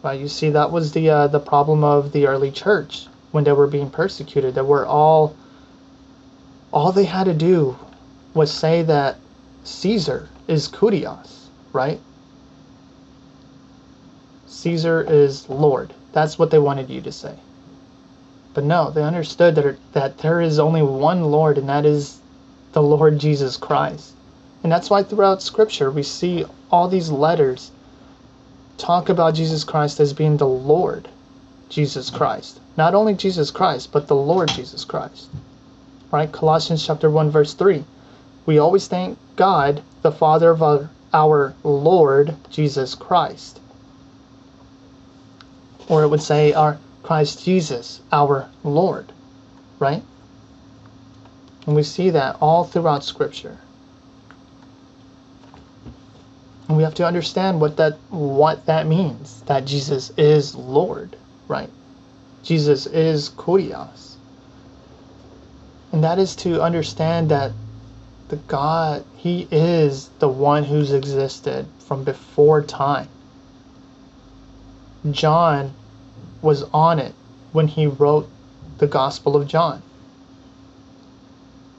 Right? 0.00 0.20
You 0.20 0.28
see, 0.28 0.50
that 0.50 0.70
was 0.70 0.92
the 0.92 1.10
uh, 1.10 1.26
the 1.26 1.40
problem 1.40 1.82
of 1.82 2.12
the 2.12 2.28
early 2.28 2.52
church 2.52 3.08
when 3.32 3.42
they 3.42 3.50
were 3.50 3.66
being 3.66 3.90
persecuted. 3.90 4.54
They 4.54 4.62
were 4.62 4.86
all 4.86 5.36
all 6.70 6.92
they 6.92 7.04
had 7.04 7.24
to 7.24 7.34
do 7.34 7.76
was 8.32 8.52
say 8.52 8.82
that 8.82 9.16
Caesar 9.64 10.28
is 10.46 10.68
Kurios, 10.68 11.46
right? 11.72 11.98
Caesar 14.46 15.02
is 15.02 15.48
Lord. 15.48 15.92
That's 16.12 16.38
what 16.38 16.52
they 16.52 16.60
wanted 16.60 16.90
you 16.90 17.00
to 17.00 17.10
say. 17.10 17.34
But 18.54 18.62
no, 18.62 18.92
they 18.92 19.02
understood 19.02 19.56
that, 19.56 19.76
that 19.94 20.18
there 20.18 20.40
is 20.40 20.60
only 20.60 20.82
one 20.82 21.24
Lord, 21.24 21.58
and 21.58 21.68
that 21.68 21.84
is 21.84 22.20
the 22.72 22.82
Lord 22.82 23.18
Jesus 23.18 23.56
Christ. 23.56 24.12
And 24.66 24.72
that's 24.72 24.90
why 24.90 25.04
throughout 25.04 25.42
Scripture 25.42 25.92
we 25.92 26.02
see 26.02 26.44
all 26.72 26.88
these 26.88 27.08
letters 27.08 27.70
talk 28.78 29.08
about 29.08 29.36
Jesus 29.36 29.62
Christ 29.62 30.00
as 30.00 30.12
being 30.12 30.38
the 30.38 30.48
Lord 30.48 31.06
Jesus 31.68 32.10
Christ. 32.10 32.58
Not 32.76 32.92
only 32.92 33.14
Jesus 33.14 33.52
Christ, 33.52 33.92
but 33.92 34.08
the 34.08 34.16
Lord 34.16 34.48
Jesus 34.48 34.84
Christ. 34.84 35.28
Right? 36.10 36.32
Colossians 36.32 36.84
chapter 36.84 37.08
1 37.08 37.30
verse 37.30 37.54
3. 37.54 37.84
We 38.44 38.58
always 38.58 38.88
thank 38.88 39.18
God, 39.36 39.84
the 40.02 40.10
Father 40.10 40.50
of 40.50 40.60
our, 40.64 40.90
our 41.14 41.54
Lord 41.62 42.34
Jesus 42.50 42.96
Christ. 42.96 43.60
Or 45.86 46.02
it 46.02 46.08
would 46.08 46.22
say 46.22 46.52
our 46.54 46.78
Christ 47.04 47.44
Jesus, 47.44 48.00
our 48.10 48.48
Lord. 48.64 49.12
Right? 49.78 50.02
And 51.68 51.76
we 51.76 51.84
see 51.84 52.10
that 52.10 52.36
all 52.40 52.64
throughout 52.64 53.04
scripture. 53.04 53.58
And 56.68 56.76
we 56.76 56.82
have 56.82 56.94
to 56.94 57.06
understand 57.06 57.60
what 57.60 57.76
that 57.76 57.98
what 58.10 58.66
that 58.66 58.86
means. 58.86 59.42
That 59.46 59.64
Jesus 59.64 60.10
is 60.16 60.54
Lord, 60.54 61.16
right? 61.48 61.70
Jesus 62.42 62.86
is 62.86 63.30
Kurios. 63.30 64.14
And 65.92 66.02
that 66.04 66.18
is 66.18 66.34
to 66.36 66.62
understand 66.62 67.30
that 67.30 67.52
the 68.28 68.36
God, 68.36 69.04
He 69.16 69.46
is 69.50 70.08
the 70.18 70.28
one 70.28 70.64
who's 70.64 70.92
existed 70.92 71.66
from 71.78 72.04
before 72.04 72.62
time. 72.62 73.08
John 75.10 75.72
was 76.42 76.64
on 76.72 76.98
it 76.98 77.14
when 77.52 77.68
he 77.68 77.86
wrote 77.86 78.28
the 78.78 78.86
Gospel 78.86 79.36
of 79.36 79.46
John. 79.46 79.82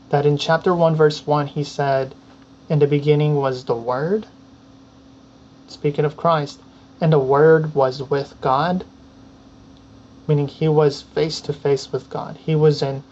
That 0.09 0.25
in 0.25 0.37
chapter 0.37 0.73
1, 0.73 0.95
verse 0.95 1.27
1, 1.27 1.47
he 1.47 1.63
said, 1.63 2.15
In 2.69 2.79
the 2.79 2.87
beginning 2.87 3.35
was 3.35 3.65
the 3.65 3.75
Word, 3.75 4.25
speaking 5.69 6.05
of 6.05 6.15
Christ, 6.15 6.59
and 7.01 7.11
the 7.11 7.19
Word 7.19 7.75
was 7.75 8.01
with 8.01 8.33
God, 8.41 8.85
meaning 10.27 10.47
he 10.47 10.67
was 10.67 11.01
face 11.01 11.41
to 11.41 11.53
face 11.53 11.91
with 11.91 12.09
God. 12.09 12.37
He 12.37 12.55
was 12.55 12.81
in 12.81 13.03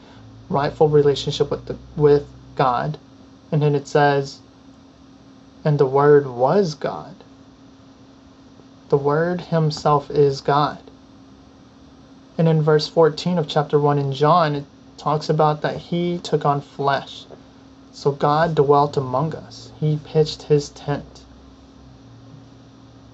rightful 0.49 0.89
relationship 0.89 1.51
with 1.51 1.65
the, 1.65 1.77
with 1.95 2.27
God. 2.55 2.97
And 3.51 3.61
then 3.61 3.75
it 3.75 3.87
says, 3.87 4.39
and 5.63 5.77
the 5.77 5.85
Word 5.85 6.27
was 6.27 6.75
God. 6.75 7.15
The 8.89 8.97
Word 8.97 9.41
Himself 9.41 10.09
is 10.11 10.41
God. 10.41 10.79
And 12.37 12.47
in 12.47 12.61
verse 12.61 12.87
14 12.87 13.37
of 13.37 13.47
chapter 13.47 13.79
1 13.79 13.97
in 13.97 14.13
John, 14.13 14.55
it 14.55 14.65
talks 14.97 15.29
about 15.29 15.61
that 15.61 15.77
He 15.77 16.19
took 16.19 16.45
on 16.45 16.61
flesh. 16.61 17.25
So 17.91 18.11
God 18.11 18.55
dwelt 18.55 18.97
among 18.97 19.33
us. 19.33 19.71
He 19.79 19.99
pitched 20.03 20.43
His 20.43 20.69
tent 20.69 21.14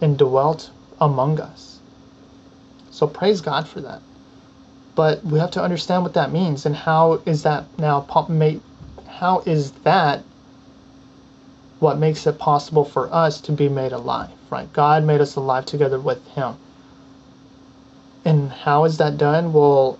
and 0.02 0.18
dwelt 0.18 0.72
among 1.00 1.40
us. 1.40 1.80
So 2.90 3.08
praise 3.08 3.40
God 3.42 3.68
for 3.68 3.80
that. 3.82 4.02
But 4.96 5.24
we 5.24 5.40
have 5.40 5.52
to 5.52 5.64
understand 5.64 6.04
what 6.04 6.14
that 6.16 6.32
means 6.32 6.66
and 6.66 6.76
how 6.76 7.22
is 7.26 7.44
that 7.44 7.66
now 7.80 8.06
made 8.28 8.62
how 9.08 9.44
is 9.46 9.72
that 9.84 10.24
what 11.80 11.98
makes 11.98 12.28
it 12.28 12.38
possible 12.38 12.84
for 12.84 13.12
us 13.14 13.42
to 13.42 13.52
be 13.52 13.70
made 13.70 13.92
alive, 13.92 14.30
right? 14.50 14.72
God 14.74 15.04
made 15.04 15.22
us 15.22 15.36
alive 15.36 15.66
together 15.66 16.00
with 16.00 16.26
him. 16.30 16.56
And 18.24 18.52
how 18.52 18.86
is 18.86 18.98
that 18.98 19.18
done? 19.18 19.52
Well, 19.54 19.98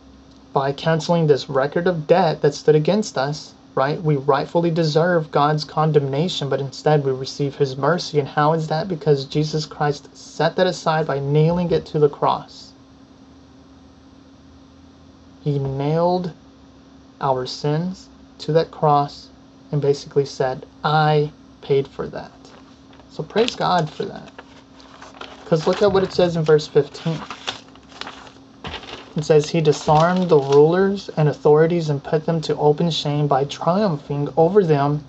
by 0.54 0.74
canceling 0.74 1.28
this 1.28 1.50
record 1.50 1.88
of 1.88 2.06
debt 2.06 2.42
that 2.42 2.54
stood 2.54 2.76
against 2.76 3.18
us, 3.18 3.54
right? 3.76 4.02
We 4.02 4.18
rightfully 4.18 4.72
deserve 4.72 5.32
God's 5.32 5.64
condemnation, 5.64 6.50
but 6.50 6.60
instead 6.60 7.06
we 7.06 7.12
receive 7.12 7.56
his 7.56 7.78
mercy. 7.78 8.20
And 8.20 8.28
how 8.28 8.54
is 8.54 8.68
that? 8.68 8.88
Because 8.88 9.26
Jesus 9.26 9.66
Christ 9.66 10.16
set 10.16 10.56
that 10.58 10.68
aside 10.68 11.08
by 11.08 11.20
nailing 11.20 11.72
it 11.72 11.86
to 11.88 12.00
the 12.00 12.10
cross. 12.10 12.74
He 15.42 15.60
nailed 15.60 16.34
our 17.22 17.46
sins 17.46 18.10
to 18.40 18.54
that 18.54 18.72
cross 18.72 19.30
and 19.72 19.82
basically 19.82 20.26
said, 20.26 20.66
I 20.84 21.32
paid 21.62 21.88
for 21.88 22.08
that. 22.08 22.52
So 23.10 23.24
praise 23.24 23.56
God 23.56 23.90
for 23.90 24.04
that. 24.06 24.32
Because 25.44 25.68
look 25.68 25.82
at 25.82 25.92
what 25.92 26.04
it 26.04 26.14
says 26.14 26.36
in 26.36 26.44
verse 26.44 26.68
15. 26.68 27.20
It 29.16 29.26
says, 29.26 29.50
He 29.50 29.62
disarmed 29.62 30.30
the 30.30 30.38
rulers 30.38 31.10
and 31.18 31.28
authorities 31.28 31.90
and 31.90 32.04
put 32.04 32.26
them 32.26 32.40
to 32.42 32.56
open 32.58 32.90
shame 32.92 33.28
by 33.28 33.44
triumphing 33.44 34.30
over 34.38 34.64
them 34.64 35.04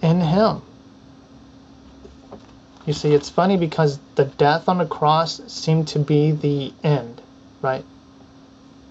in 0.00 0.20
Him. 0.20 0.62
You 2.86 2.92
see, 2.92 3.14
it's 3.14 3.30
funny 3.30 3.56
because 3.56 3.98
the 4.14 4.26
death 4.26 4.68
on 4.68 4.78
the 4.78 4.86
cross 4.86 5.40
seemed 5.46 5.88
to 5.88 5.98
be 5.98 6.32
the 6.32 6.72
end, 6.82 7.20
right? 7.62 7.84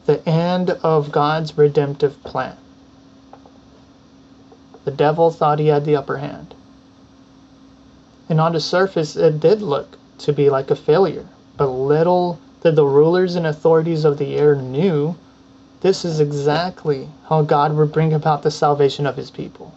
The 0.06 0.28
end 0.28 0.72
of 0.72 1.12
God's 1.12 1.58
redemptive 1.58 2.22
plan. 2.24 2.58
The 4.86 4.92
devil 4.92 5.32
thought 5.32 5.60
he 5.60 5.68
had 5.68 5.86
the 5.86 5.96
upper 5.96 6.18
hand. 6.18 6.56
And 8.28 8.42
on 8.42 8.54
the 8.54 8.60
surface, 8.60 9.16
it 9.16 9.40
did 9.40 9.62
look 9.62 9.98
to 10.20 10.34
be 10.34 10.50
like 10.50 10.72
a 10.72 10.76
failure. 10.76 11.28
But 11.56 11.68
little 11.68 12.40
did 12.64 12.76
the 12.76 12.86
rulers 12.86 13.36
and 13.36 13.46
authorities 13.46 14.06
of 14.06 14.18
the 14.18 14.36
air 14.36 14.56
knew 14.56 15.16
this 15.82 16.06
is 16.06 16.22
exactly 16.22 17.10
how 17.28 17.42
God 17.42 17.76
would 17.76 17.92
bring 17.92 18.14
about 18.14 18.42
the 18.42 18.52
salvation 18.52 19.06
of 19.06 19.18
his 19.18 19.30
people 19.30 19.74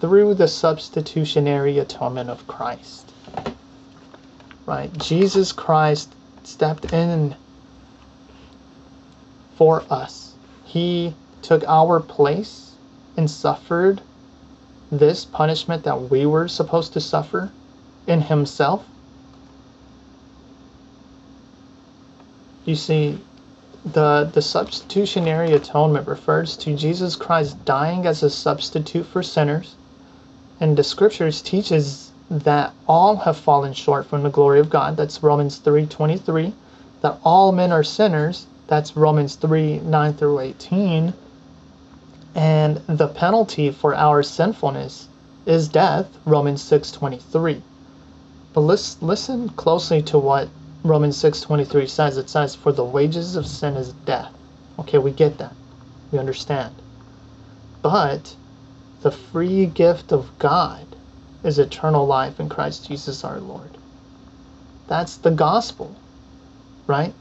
through 0.00 0.34
the 0.34 0.48
substitutionary 0.48 1.78
atonement 1.78 2.30
of 2.30 2.46
Christ. 2.46 3.12
Right? 4.64 4.90
Jesus 4.98 5.52
Christ 5.52 6.14
stepped 6.44 6.92
in 6.92 7.36
for 9.56 9.84
us. 9.90 10.32
He 10.64 11.14
took 11.42 11.62
our 11.68 12.00
place 12.00 12.72
and 13.16 13.30
suffered 13.30 14.00
this 14.90 15.24
punishment 15.26 15.84
that 15.84 16.10
we 16.10 16.24
were 16.24 16.48
supposed 16.48 16.94
to 16.94 17.00
suffer 17.00 17.50
in 18.06 18.22
himself. 18.22 18.84
You 22.64 22.76
see, 22.76 23.18
the, 23.84 24.30
the 24.32 24.42
substitutionary 24.42 25.52
atonement 25.52 26.06
refers 26.06 26.56
to 26.58 26.76
Jesus 26.76 27.16
Christ 27.16 27.64
dying 27.64 28.06
as 28.06 28.22
a 28.22 28.30
substitute 28.30 29.06
for 29.06 29.22
sinners. 29.22 29.74
And 30.60 30.76
the 30.76 30.84
scriptures 30.84 31.42
teaches 31.42 32.12
that 32.30 32.72
all 32.86 33.16
have 33.16 33.36
fallen 33.36 33.72
short 33.72 34.06
from 34.06 34.22
the 34.22 34.30
glory 34.30 34.60
of 34.60 34.70
God. 34.70 34.96
That's 34.96 35.22
Romans 35.22 35.58
3.23. 35.58 36.52
That 37.00 37.18
all 37.24 37.50
men 37.50 37.72
are 37.72 37.82
sinners. 37.82 38.46
That's 38.68 38.96
Romans 38.96 39.34
3, 39.34 39.80
9 39.80 40.14
through 40.14 40.38
18. 40.38 41.12
And 42.34 42.76
the 42.86 43.08
penalty 43.08 43.70
for 43.70 43.94
our 43.94 44.22
sinfulness 44.22 45.08
is 45.44 45.68
death, 45.68 46.06
Romans 46.24 46.62
6:23. 46.62 47.60
But 48.54 48.60
let's 48.60 48.96
listen 49.02 49.48
closely 49.50 50.00
to 50.02 50.18
what 50.18 50.48
Romans 50.84 51.16
6:23 51.16 51.86
says. 51.86 52.16
It 52.16 52.28
says, 52.28 52.54
"For 52.54 52.72
the 52.72 52.84
wages 52.84 53.36
of 53.36 53.46
sin 53.46 53.76
is 53.76 53.92
death." 54.04 54.32
Okay, 54.78 54.98
we 54.98 55.10
get 55.12 55.38
that. 55.38 55.54
We 56.10 56.18
understand. 56.18 56.74
But 57.82 58.36
the 59.02 59.10
free 59.10 59.66
gift 59.66 60.12
of 60.12 60.38
God 60.38 60.86
is 61.42 61.58
eternal 61.58 62.06
life 62.06 62.40
in 62.40 62.48
Christ 62.48 62.86
Jesus 62.86 63.24
our 63.24 63.40
Lord. 63.40 63.78
That's 64.88 65.16
the 65.16 65.30
gospel, 65.30 65.96
right? 66.86 67.14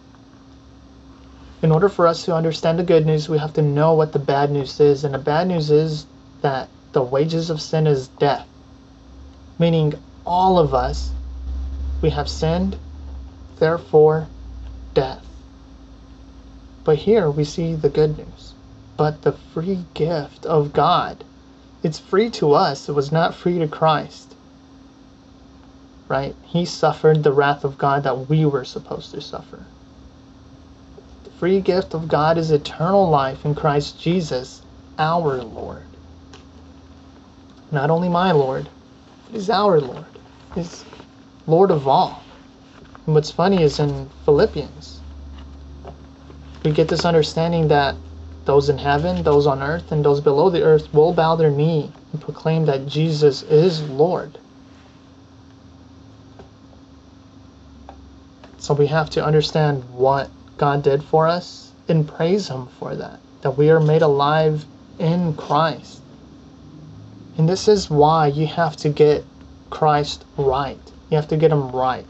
in 1.62 1.71
order 1.71 1.89
for 1.89 2.08
us 2.08 2.26
to 2.26 2.36
understand 2.36 2.80
the 2.80 2.84
good 2.84 3.06
news, 3.06 3.30
we 3.30 3.38
have 3.38 3.54
to 3.54 3.62
know 3.62 3.93
what 3.93 4.13
the 4.13 4.19
bad 4.19 4.52
news 4.52 4.80
is. 4.80 5.04
And 5.04 5.13
the 5.13 5.19
bad 5.19 5.47
news 5.47 5.69
is 5.69 6.06
that 6.41 6.67
the 6.93 7.04
wages 7.04 7.50
of 7.50 7.62
sin 7.62 7.86
is 7.86 8.08
death. 8.08 8.47
Meaning, 9.60 9.93
all 10.26 10.58
of 10.58 10.74
us, 10.74 11.12
we 12.02 12.10
have 12.10 12.28
sinned, 12.28 12.78
therefore, 13.62 14.28
death. 14.95 15.24
But 16.84 16.97
here 16.97 17.30
we 17.30 17.43
see 17.43 17.76
the 17.76 17.89
good 17.89 18.17
news. 18.17 18.56
But 18.97 19.21
the 19.21 19.34
free 19.34 19.86
gift 19.93 20.47
of 20.47 20.74
God, 20.74 21.24
it's 21.84 22.00
free 22.00 22.32
to 22.32 22.54
us, 22.54 22.89
it 22.89 22.93
was 22.93 23.12
not 23.12 23.36
free 23.36 23.60
to 23.60 23.67
Christ. 23.67 24.34
Right? 26.08 26.36
He 26.43 26.65
suffered 26.65 27.21
the 27.21 27.32
wrath 27.32 27.63
of 27.63 27.78
God 27.78 28.02
that 28.04 28.28
we 28.28 28.45
were 28.47 28.65
supposed 28.65 29.12
to 29.12 29.21
suffer 29.21 29.60
The 31.24 31.30
free 31.30 31.62
gift 31.62 31.93
of 31.93 32.08
God 32.08 32.39
is 32.39 32.50
eternal 32.50 33.08
life 33.10 33.45
in 33.45 33.54
Christ 33.54 34.02
Jesus, 34.02 34.63
our 34.97 35.43
Lord. 35.43 35.84
Not 37.71 37.91
only 37.91 38.10
my 38.10 38.32
Lord, 38.32 38.67
but 39.26 39.36
He's 39.36 39.52
our 39.52 39.80
Lord. 39.80 40.06
He's 40.56 40.84
Lord 41.45 41.69
of 41.69 41.88
all. 41.88 42.24
And 43.06 43.16
what's 43.16 43.32
funny 43.32 43.64
is 43.64 43.80
in 43.80 44.10
Philippians, 44.26 45.00
we 46.64 46.72
get 46.72 46.88
this 46.88 47.06
understanding 47.06 47.68
that 47.70 47.96
those 48.46 48.70
in 48.70 48.78
heaven, 48.78 49.24
those 49.24 49.48
on 49.48 49.62
earth, 49.62 49.92
and 49.92 50.04
those 50.04 50.22
below 50.22 50.50
the 50.50 50.62
earth 50.62 50.94
will 50.94 51.14
bow 51.14 51.36
their 51.36 51.52
knee 51.52 51.92
and 52.12 52.22
proclaim 52.22 52.66
that 52.66 52.88
Jesus 52.88 53.44
is 53.44 53.82
Lord. 53.84 54.38
So 58.58 58.76
we 58.76 58.88
have 58.88 59.10
to 59.12 59.26
understand 59.26 59.84
what 59.90 60.30
God 60.58 60.84
did 60.84 61.04
for 61.04 61.28
us 61.28 61.72
and 61.88 62.08
praise 62.08 62.48
Him 62.48 62.68
for 62.80 62.96
that. 62.96 63.20
That 63.42 63.58
we 63.58 63.72
are 63.72 63.80
made 63.80 64.04
alive 64.04 64.66
in 65.00 65.34
Christ. 65.36 66.00
And 67.38 67.50
this 67.50 67.68
is 67.68 67.90
why 67.90 68.28
you 68.28 68.46
have 68.46 68.78
to 68.78 68.90
get 68.90 69.26
Christ 69.72 70.26
right. 70.38 70.80
You 71.10 71.16
have 71.16 71.28
to 71.30 71.38
get 71.38 71.52
Him 71.52 71.72
right. 71.72 72.06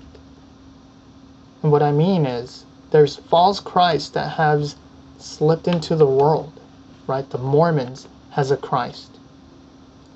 And 1.62 1.72
what 1.72 1.84
I 1.84 1.92
mean 1.92 2.26
is, 2.26 2.66
there's 2.92 3.16
false 3.16 3.60
Christ 3.60 4.14
that 4.14 4.32
has 4.38 4.76
slipped 5.18 5.68
into 5.68 5.96
the 5.96 6.08
world, 6.08 6.52
right? 7.08 7.30
The 7.30 7.38
Mormons 7.38 8.08
has 8.32 8.52
a 8.52 8.58
Christ. 8.58 9.20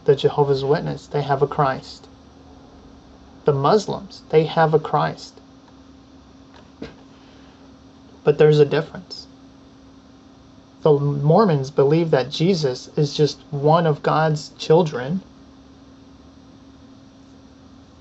The 0.06 0.16
Jehovah's 0.16 0.66
Witness, 0.66 1.08
they 1.08 1.22
have 1.22 1.42
a 1.42 1.48
Christ. 1.48 2.08
The 3.46 3.54
Muslims, 3.54 4.24
they 4.30 4.46
have 4.46 4.74
a 4.74 4.80
Christ. 4.80 5.40
But 8.24 8.38
there's 8.38 8.60
a 8.60 8.66
difference. 8.66 9.28
The 10.82 10.94
Mormons 11.00 11.72
believe 11.72 12.12
that 12.12 12.30
Jesus 12.30 12.90
is 12.96 13.16
just 13.16 13.40
one 13.52 13.86
of 13.88 14.04
God's 14.04 14.50
children 14.58 15.22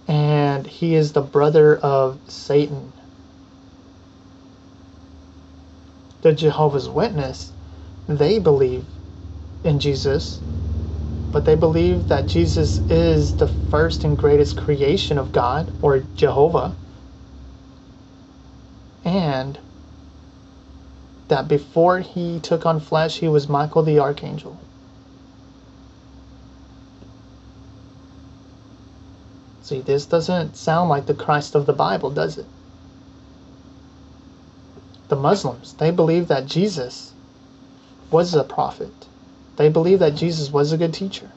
and 0.07 0.67
he 0.67 0.95
is 0.95 1.13
the 1.13 1.23
brother 1.23 1.77
of 1.77 2.19
Satan. 2.29 2.93
The 6.25 6.33
Jehovah's 6.33 6.89
Witness, 6.89 7.53
they 8.09 8.39
believe 8.39 8.87
in 9.63 9.79
Jesus, 9.79 10.41
but 11.31 11.45
they 11.45 11.55
believe 11.55 12.09
that 12.09 12.27
Jesus 12.27 12.81
is 12.89 13.35
the 13.35 13.47
first 13.47 14.05
and 14.05 14.17
greatest 14.17 14.57
creation 14.57 15.19
of 15.19 15.33
God 15.33 15.71
or 15.83 16.03
Jehovah, 16.17 16.75
and 19.05 19.59
that 21.29 21.47
before 21.47 22.01
he 22.01 22.41
took 22.41 22.65
on 22.65 22.81
flesh, 22.81 23.19
he 23.19 23.29
was 23.29 23.49
Michael 23.49 23.83
the 23.83 23.99
Archangel. 23.99 24.59
See, 29.63 29.81
this 29.81 30.07
doesn't 30.07 30.57
sound 30.57 30.89
like 30.89 31.07
the 31.07 31.15
Christ 31.15 31.55
of 31.55 31.67
the 31.67 31.75
Bible, 31.75 32.11
does 32.11 32.39
it? 32.39 32.47
The 35.09 35.17
Muslims, 35.17 35.75
they 35.75 35.91
believe 35.91 36.29
that 36.29 36.47
Jesus 36.47 37.13
was 38.11 38.35
a 38.35 38.45
prophet. 38.45 38.93
They 39.57 39.69
believe 39.69 39.99
that 39.99 40.15
Jesus 40.15 40.51
was 40.51 40.73
a 40.73 40.79
good 40.79 40.95
teacher. 40.95 41.31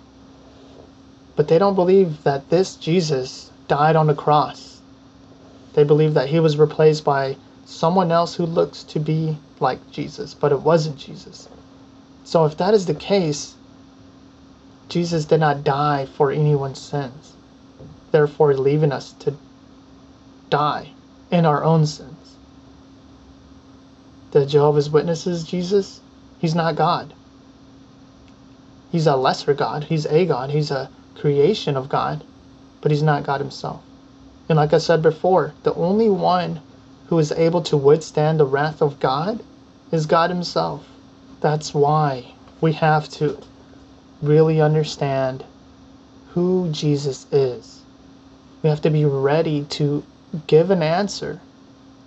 But 1.36 1.48
they 1.48 1.60
don't 1.60 1.76
believe 1.76 2.24
that 2.24 2.50
this 2.50 2.76
Jesus 2.76 3.52
died 3.68 3.96
on 3.96 4.08
the 4.08 4.16
cross. 4.16 4.82
They 5.74 5.84
believe 5.84 6.14
that 6.16 6.30
he 6.30 6.40
was 6.40 6.58
replaced 6.58 7.04
by 7.04 7.36
someone 7.66 8.12
else 8.12 8.36
who 8.36 8.46
looks 8.46 8.84
to 8.84 9.00
be 9.00 9.38
like 9.60 9.92
Jesus, 9.92 10.34
but 10.34 10.52
it 10.52 10.62
wasn't 10.62 10.98
Jesus. 10.98 11.48
So 12.24 12.46
if 12.46 12.58
that 12.58 12.74
is 12.74 12.86
the 12.86 12.96
case, 12.96 13.56
Jesus 14.90 15.26
did 15.26 15.40
not 15.40 15.64
die 15.64 16.06
for 16.06 16.32
anyone's 16.32 16.80
sins 16.80 17.34
therefore 18.12 18.54
leaving 18.54 18.92
us 18.92 19.14
to 19.14 19.34
die 20.50 20.90
in 21.32 21.46
our 21.46 21.64
own 21.64 21.86
sins. 21.86 22.17
The 24.32 24.46
Jehovah's 24.46 24.90
Witnesses, 24.90 25.44
Jesus, 25.44 26.02
he's 26.40 26.56
not 26.56 26.76
God. 26.76 27.14
He's 28.92 29.08
a 29.08 29.16
lesser 29.16 29.54
God. 29.54 29.86
He's 29.86 30.06
a 30.06 30.26
God. 30.26 30.50
He's 30.50 30.72
a 30.72 30.90
creation 31.16 31.76
of 31.76 31.90
God, 31.90 32.24
but 32.82 32.92
he's 32.92 33.04
not 33.04 33.24
God 33.24 33.42
himself. 33.42 33.82
And 34.50 34.58
like 34.58 34.74
I 34.74 34.78
said 34.78 35.02
before, 35.02 35.54
the 35.64 35.74
only 35.74 36.10
one 36.10 36.62
who 37.08 37.20
is 37.20 37.32
able 37.32 37.62
to 37.64 37.78
withstand 37.78 38.40
the 38.40 38.46
wrath 38.46 38.82
of 38.82 39.00
God 39.00 39.44
is 39.92 40.06
God 40.06 40.30
himself. 40.30 40.88
That's 41.42 41.74
why 41.74 42.34
we 42.62 42.74
have 42.74 43.10
to 43.10 43.38
really 44.22 44.62
understand 44.62 45.44
who 46.30 46.70
Jesus 46.72 47.26
is. 47.32 47.82
We 48.64 48.70
have 48.70 48.82
to 48.82 48.90
be 48.90 49.06
ready 49.06 49.64
to 49.66 50.04
give 50.48 50.72
an 50.72 50.82
answer 50.82 51.40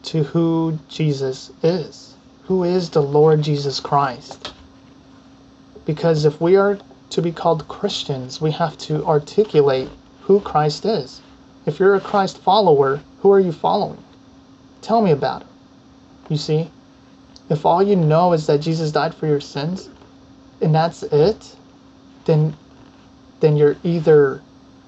to 0.04 0.22
who 0.22 0.78
Jesus 0.88 1.50
is. 1.62 2.14
Who 2.44 2.64
is 2.64 2.90
the 2.90 3.02
Lord 3.02 3.42
Jesus 3.42 3.80
Christ? 3.80 4.52
Because 5.84 6.24
if 6.24 6.40
we 6.40 6.56
are 6.56 6.78
to 7.10 7.22
be 7.22 7.32
called 7.32 7.68
Christians, 7.68 8.40
we 8.40 8.50
have 8.52 8.76
to 8.78 9.04
articulate 9.04 9.88
who 10.22 10.40
Christ 10.40 10.84
is. 10.84 11.20
If 11.66 11.78
you're 11.78 11.94
a 11.94 12.00
Christ 12.00 12.38
follower, 12.38 13.00
who 13.20 13.30
are 13.32 13.40
you 13.40 13.52
following? 13.52 14.02
Tell 14.82 15.02
me 15.02 15.10
about 15.10 15.42
it. 15.42 15.46
You 16.28 16.36
see? 16.36 16.70
If 17.48 17.66
all 17.66 17.82
you 17.82 17.96
know 17.96 18.32
is 18.32 18.46
that 18.46 18.58
Jesus 18.58 18.92
died 18.92 19.14
for 19.14 19.26
your 19.26 19.40
sins 19.40 19.90
and 20.60 20.74
that's 20.74 21.02
it, 21.02 21.56
then 22.24 22.54
then 23.40 23.56
you're 23.56 23.76
either 23.82 24.42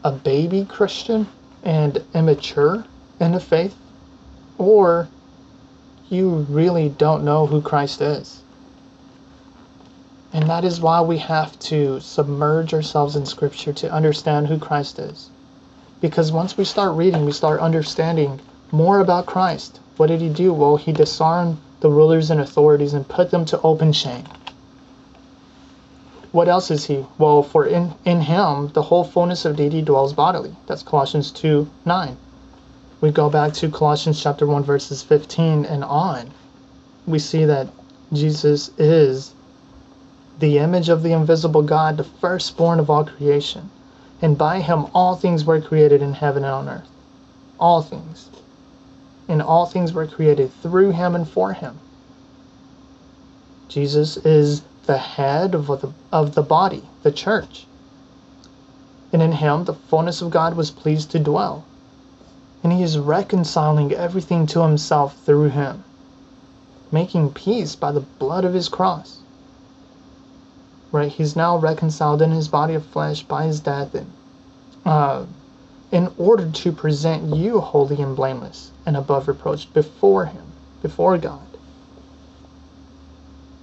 a 0.05 0.13
baby 0.13 0.65
Christian 0.67 1.27
and 1.63 2.05
immature 2.15 2.85
in 3.19 3.33
the 3.33 3.41
faith, 3.41 3.75
or 4.63 5.09
you 6.09 6.47
really 6.49 6.89
don't 6.89 7.25
know 7.25 7.47
who 7.47 7.61
Christ 7.61 8.01
is. 8.01 8.43
And 10.33 10.49
that 10.49 10.65
is 10.65 10.81
why 10.81 11.01
we 11.01 11.19
have 11.19 11.59
to 11.61 12.01
submerge 12.01 12.73
ourselves 12.73 13.17
in 13.17 13.27
Scripture 13.27 13.73
to 13.73 13.93
understand 13.93 14.47
who 14.47 14.59
Christ 14.59 14.99
is. 14.99 15.29
Because 16.01 16.33
once 16.33 16.57
we 16.57 16.65
start 16.65 16.97
reading, 16.97 17.25
we 17.25 17.33
start 17.33 17.61
understanding 17.61 18.41
more 18.71 19.01
about 19.01 19.27
Christ. 19.27 19.81
What 19.97 20.07
did 20.07 20.21
he 20.21 20.29
do? 20.29 20.53
Well, 20.53 20.77
he 20.77 20.93
disarmed 20.93 21.59
the 21.81 21.91
rulers 21.91 22.31
and 22.31 22.41
authorities 22.41 22.95
and 22.95 23.07
put 23.07 23.31
them 23.31 23.45
to 23.47 23.61
open 23.63 23.93
shame 23.93 24.25
what 26.33 26.49
else 26.49 26.71
is 26.71 26.87
he? 26.87 27.05
Well, 27.19 27.43
for 27.43 27.67
in, 27.67 27.95
in 28.07 28.23
him 28.23 28.69
the 28.69 28.83
whole 28.83 29.05
fullness 29.05 29.45
of 29.45 29.57
deity 29.57 29.83
dwells 29.83 30.15
bodily. 30.15 30.57
That's 30.67 30.83
Colossians 30.83 31.31
2 31.31 31.69
9. 31.85 32.17
We 33.03 33.11
go 33.11 33.29
back 33.29 33.53
to 33.55 33.69
Colossians 33.69 34.23
chapter 34.23 34.47
1, 34.47 34.63
verses 34.63 35.03
15 35.03 35.65
and 35.65 35.83
on. 35.83 36.31
We 37.05 37.19
see 37.19 37.45
that 37.47 37.67
Jesus 38.13 38.71
is 38.79 39.35
the 40.39 40.59
image 40.59 40.89
of 40.89 41.03
the 41.03 41.11
invisible 41.11 41.63
God, 41.63 41.97
the 41.97 42.05
firstborn 42.05 42.79
of 42.79 42.89
all 42.89 43.05
creation. 43.05 43.71
And 44.21 44.39
by 44.39 44.61
him 44.61 44.87
all 44.95 45.17
things 45.17 45.45
were 45.45 45.61
created 45.61 46.01
in 46.01 46.13
heaven 46.13 46.45
and 46.45 46.53
on 46.53 46.69
earth. 46.69 46.89
All 47.59 47.83
things. 47.83 48.31
And 49.27 49.43
all 49.43 49.67
things 49.67 49.93
were 49.93 50.07
created 50.07 50.53
through 50.63 50.93
him 50.93 51.17
and 51.17 51.29
for 51.29 51.55
him. 51.55 51.81
Jesus 53.67 54.17
is 54.19 54.63
the 54.87 54.99
head 54.99 55.57
of 55.57 55.67
the, 55.67 55.93
of 56.13 56.37
the 56.37 56.43
body, 56.43 56.85
the 57.03 57.11
church. 57.11 57.67
And 59.13 59.21
in 59.21 59.33
him 59.33 59.65
the 59.65 59.75
fullness 59.75 60.23
of 60.23 60.31
God 60.31 60.57
was 60.57 60.71
pleased 60.71 61.11
to 61.11 61.19
dwell. 61.19 61.65
And 62.63 62.73
he 62.73 62.83
is 62.83 62.99
reconciling 62.99 63.93
everything 63.93 64.47
to 64.49 64.63
himself 64.63 65.17
through 65.25 65.51
him, 65.51 65.85
making 66.91 67.33
peace 67.33 67.75
by 67.75 67.93
the 67.93 68.01
blood 68.01 68.45
of 68.45 68.55
his 68.55 68.69
cross. 68.69 69.19
Right? 70.93 71.11
He's 71.11 71.35
now 71.35 71.57
reconciled 71.57 72.23
in 72.23 72.31
his 72.31 72.49
body 72.49 72.75
of 72.75 72.87
flesh 72.87 73.23
by 73.23 73.45
his 73.45 73.61
death 73.61 73.95
and 73.95 74.13
uh, 74.85 75.25
in 75.91 76.11
order 76.17 76.51
to 76.51 76.73
present 76.73 77.37
you 77.37 77.61
holy 77.61 78.01
and 78.01 78.17
blameless 78.17 78.71
and 78.87 78.97
above 78.97 79.29
reproach 79.29 79.73
before 79.73 80.27
him, 80.27 80.45
before 80.81 81.19
God. 81.19 81.47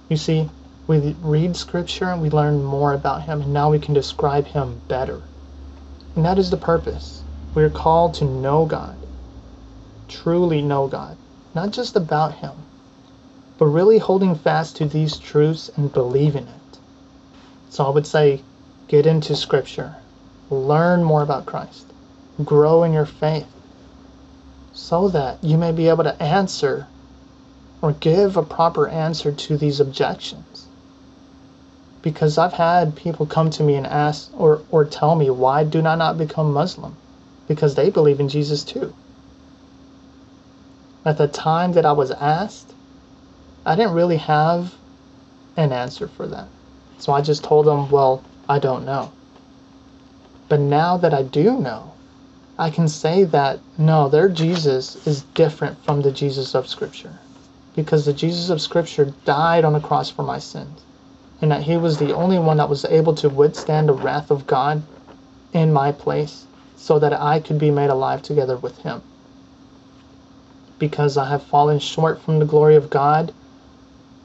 You 0.08 0.16
see, 0.16 0.48
we 0.86 1.14
read 1.22 1.56
scripture 1.56 2.06
and 2.06 2.20
we 2.20 2.30
learn 2.30 2.64
more 2.64 2.92
about 2.92 3.22
him 3.22 3.42
and 3.42 3.52
now 3.52 3.70
we 3.70 3.78
can 3.78 3.94
describe 3.94 4.46
him 4.46 4.80
better. 4.88 5.22
And 6.16 6.24
that 6.24 6.38
is 6.38 6.50
the 6.50 6.56
purpose. 6.56 7.22
We 7.54 7.64
are 7.64 7.70
called 7.70 8.14
to 8.14 8.24
know 8.24 8.64
God, 8.64 8.96
truly 10.08 10.62
know 10.62 10.86
God, 10.86 11.16
not 11.54 11.72
just 11.72 11.96
about 11.96 12.34
him, 12.34 12.52
but 13.58 13.66
really 13.66 13.98
holding 13.98 14.34
fast 14.34 14.76
to 14.76 14.86
these 14.86 15.16
truths 15.16 15.70
and 15.76 15.92
believing 15.92 16.46
it. 16.46 16.78
So 17.70 17.84
I 17.84 17.90
would 17.90 18.06
say 18.06 18.42
get 18.88 19.06
into 19.06 19.34
scripture, 19.34 19.96
learn 20.48 21.02
more 21.02 21.22
about 21.22 21.46
Christ, 21.46 21.86
grow 22.44 22.84
in 22.84 22.92
your 22.92 23.06
faith, 23.06 23.48
so 24.72 25.08
that 25.08 25.42
you 25.42 25.58
may 25.58 25.72
be 25.72 25.88
able 25.88 26.04
to 26.04 26.22
answer 26.22 26.86
or 27.82 27.92
give 27.92 28.36
a 28.36 28.42
proper 28.42 28.88
answer 28.88 29.32
to 29.32 29.56
these 29.56 29.80
objections 29.80 30.66
because 32.02 32.38
I've 32.38 32.54
had 32.54 32.96
people 32.96 33.26
come 33.26 33.50
to 33.50 33.62
me 33.62 33.74
and 33.74 33.86
ask 33.86 34.30
or, 34.38 34.62
or 34.70 34.84
tell 34.84 35.14
me 35.16 35.28
why 35.30 35.64
do 35.64 35.84
I 35.84 35.94
not 35.96 36.16
become 36.16 36.52
Muslim? 36.52 36.96
Because 37.50 37.74
they 37.74 37.90
believe 37.90 38.20
in 38.20 38.28
Jesus 38.28 38.62
too. 38.62 38.94
At 41.04 41.18
the 41.18 41.26
time 41.26 41.72
that 41.72 41.84
I 41.84 41.90
was 41.90 42.12
asked, 42.12 42.72
I 43.66 43.74
didn't 43.74 43.94
really 43.94 44.18
have 44.18 44.72
an 45.56 45.72
answer 45.72 46.06
for 46.06 46.28
that. 46.28 46.46
So 47.00 47.12
I 47.12 47.22
just 47.22 47.42
told 47.42 47.66
them, 47.66 47.90
well, 47.90 48.22
I 48.48 48.60
don't 48.60 48.86
know. 48.86 49.10
But 50.48 50.60
now 50.60 50.96
that 50.98 51.12
I 51.12 51.24
do 51.24 51.58
know, 51.58 51.90
I 52.56 52.70
can 52.70 52.86
say 52.86 53.24
that 53.24 53.58
no, 53.76 54.08
their 54.08 54.28
Jesus 54.28 55.04
is 55.04 55.22
different 55.34 55.76
from 55.84 56.02
the 56.02 56.12
Jesus 56.12 56.54
of 56.54 56.68
Scripture. 56.68 57.18
Because 57.74 58.06
the 58.06 58.12
Jesus 58.12 58.48
of 58.50 58.60
Scripture 58.60 59.12
died 59.24 59.64
on 59.64 59.72
the 59.72 59.80
cross 59.80 60.08
for 60.08 60.22
my 60.22 60.38
sins 60.38 60.82
and 61.42 61.50
that 61.50 61.64
he 61.64 61.76
was 61.76 61.98
the 61.98 62.12
only 62.12 62.38
one 62.38 62.58
that 62.58 62.68
was 62.68 62.84
able 62.84 63.16
to 63.16 63.28
withstand 63.28 63.88
the 63.88 63.92
wrath 63.92 64.30
of 64.30 64.46
God 64.46 64.84
in 65.52 65.72
my 65.72 65.90
place 65.90 66.44
so 66.80 66.98
that 66.98 67.12
I 67.12 67.40
could 67.40 67.58
be 67.58 67.70
made 67.70 67.90
alive 67.90 68.22
together 68.22 68.56
with 68.56 68.78
him. 68.78 69.02
Because 70.78 71.18
I 71.18 71.28
have 71.28 71.42
fallen 71.42 71.78
short 71.78 72.22
from 72.22 72.38
the 72.38 72.46
glory 72.46 72.74
of 72.74 72.88
God, 72.88 73.34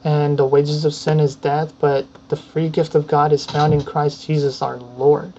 and 0.02 0.38
the 0.38 0.46
wages 0.46 0.86
of 0.86 0.94
sin 0.94 1.20
is 1.20 1.36
death, 1.36 1.74
but 1.80 2.06
the 2.30 2.36
free 2.36 2.70
gift 2.70 2.94
of 2.94 3.06
God 3.06 3.30
is 3.30 3.44
found 3.44 3.74
in 3.74 3.84
Christ 3.84 4.26
Jesus 4.26 4.62
our 4.62 4.78
Lord 4.78 5.34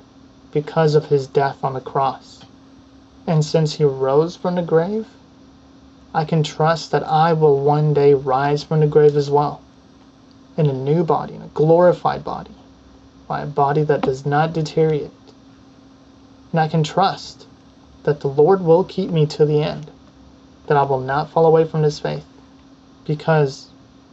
because 0.52 0.94
of 0.94 1.08
his 1.08 1.26
death 1.26 1.64
on 1.64 1.74
the 1.74 1.82
cross. 1.82 2.42
And 3.26 3.44
since 3.44 3.74
he 3.74 3.84
rose 3.84 4.36
from 4.36 4.54
the 4.54 4.62
grave, 4.62 5.08
I 6.14 6.24
can 6.24 6.44
trust 6.44 6.92
that 6.92 7.04
I 7.04 7.34
will 7.34 7.60
one 7.60 7.96
day 7.96 8.14
rise 8.14 8.64
from 8.64 8.82
the 8.82 8.88
grave 8.88 9.18
as 9.18 9.32
well 9.32 9.62
in 10.56 10.68
a 10.68 10.74
new 10.74 11.04
body, 11.04 11.34
in 11.34 11.42
a 11.42 11.48
glorified 11.48 12.24
body, 12.24 12.56
by 13.28 13.42
a 13.42 13.48
body 13.48 13.82
that 13.84 14.02
does 14.02 14.24
not 14.24 14.54
deteriorate. 14.54 15.12
And 16.58 16.64
I 16.64 16.70
can 16.70 16.82
trust 16.82 17.46
that 18.02 18.22
the 18.22 18.28
Lord 18.28 18.64
will 18.64 18.84
keep 18.84 19.12
me 19.12 19.28
to 19.28 19.46
the 19.46 19.62
end, 19.62 19.92
that 20.66 20.76
I 20.76 20.82
will 20.82 21.00
not 21.00 21.30
fall 21.30 21.46
away 21.46 21.66
from 21.66 21.84
this 21.84 22.00
faith, 22.00 22.26
because 23.06 23.68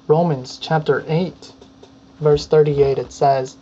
Romans 0.08 0.58
chapter 0.60 1.06
8, 1.08 1.54
verse 2.20 2.46
38, 2.46 2.98
it 2.98 3.12
says, 3.12 3.56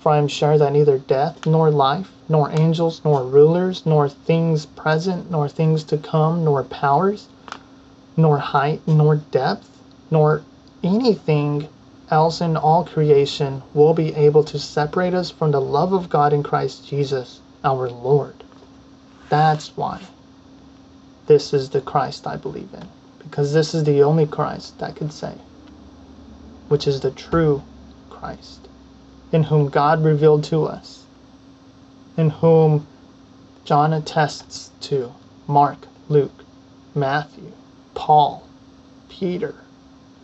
For 0.00 0.12
I 0.12 0.18
am 0.18 0.28
sure 0.28 0.58
that 0.58 0.74
neither 0.74 0.98
death, 0.98 1.46
nor 1.46 1.70
life, 1.70 2.12
nor 2.28 2.50
angels, 2.50 3.00
nor 3.02 3.22
rulers, 3.22 3.86
nor 3.86 4.10
things 4.10 4.66
present, 4.66 5.30
nor 5.30 5.48
things 5.48 5.82
to 5.84 5.96
come, 5.96 6.44
nor 6.44 6.64
powers, 6.64 7.28
nor 8.14 8.36
height, 8.36 8.82
nor 8.86 9.16
depth, 9.16 9.70
nor 10.10 10.42
anything 10.82 11.66
else 12.10 12.42
in 12.42 12.58
all 12.58 12.84
creation 12.84 13.62
will 13.72 13.94
be 13.94 14.14
able 14.14 14.44
to 14.44 14.58
separate 14.58 15.14
us 15.14 15.30
from 15.30 15.50
the 15.50 15.62
love 15.62 15.94
of 15.94 16.10
God 16.10 16.34
in 16.34 16.42
Christ 16.42 16.86
Jesus, 16.86 17.40
our 17.64 17.88
Lord. 17.88 18.44
That's 19.28 19.76
why 19.76 20.00
this 21.26 21.52
is 21.52 21.70
the 21.70 21.80
Christ 21.80 22.26
I 22.26 22.36
believe 22.36 22.72
in, 22.72 22.88
because 23.18 23.52
this 23.52 23.74
is 23.74 23.84
the 23.84 24.02
only 24.02 24.26
Christ 24.26 24.78
that 24.78 24.96
can 24.96 25.10
say, 25.10 25.34
which 26.68 26.86
is 26.86 27.00
the 27.00 27.10
true 27.10 27.62
Christ, 28.10 28.68
in 29.30 29.44
whom 29.44 29.68
God 29.68 30.02
revealed 30.02 30.44
to 30.44 30.64
us, 30.64 31.04
in 32.16 32.30
whom 32.30 32.86
John 33.64 33.92
attests 33.92 34.70
to, 34.80 35.14
Mark, 35.46 35.86
Luke, 36.08 36.44
Matthew, 36.94 37.52
Paul, 37.94 38.48
Peter, 39.10 39.54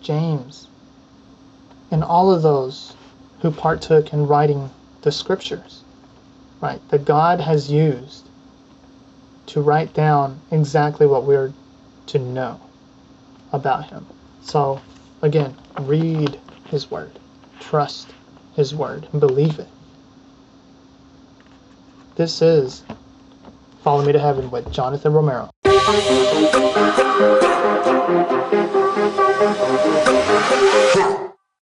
James, 0.00 0.68
and 1.90 2.02
all 2.02 2.32
of 2.32 2.42
those 2.42 2.94
who 3.40 3.50
partook 3.50 4.12
in 4.12 4.26
writing 4.26 4.70
the 5.02 5.12
scriptures, 5.12 5.83
right, 6.64 6.88
that 6.88 7.04
God 7.04 7.40
has 7.40 7.70
used 7.70 8.26
to 9.46 9.60
write 9.60 9.92
down 9.92 10.40
exactly 10.50 11.06
what 11.06 11.24
we're 11.24 11.52
to 12.06 12.18
know 12.18 12.58
about 13.52 13.90
Him. 13.90 14.06
So, 14.40 14.80
again, 15.20 15.54
read 15.80 16.40
His 16.70 16.90
Word, 16.90 17.12
trust 17.60 18.14
His 18.54 18.74
Word, 18.74 19.06
and 19.12 19.20
believe 19.20 19.58
it. 19.58 19.68
This 22.16 22.40
is 22.40 22.82
Follow 23.82 24.02
Me 24.02 24.12
to 24.12 24.18
Heaven 24.18 24.50
with 24.50 24.72
Jonathan 24.72 25.12
Romero. 25.12 25.50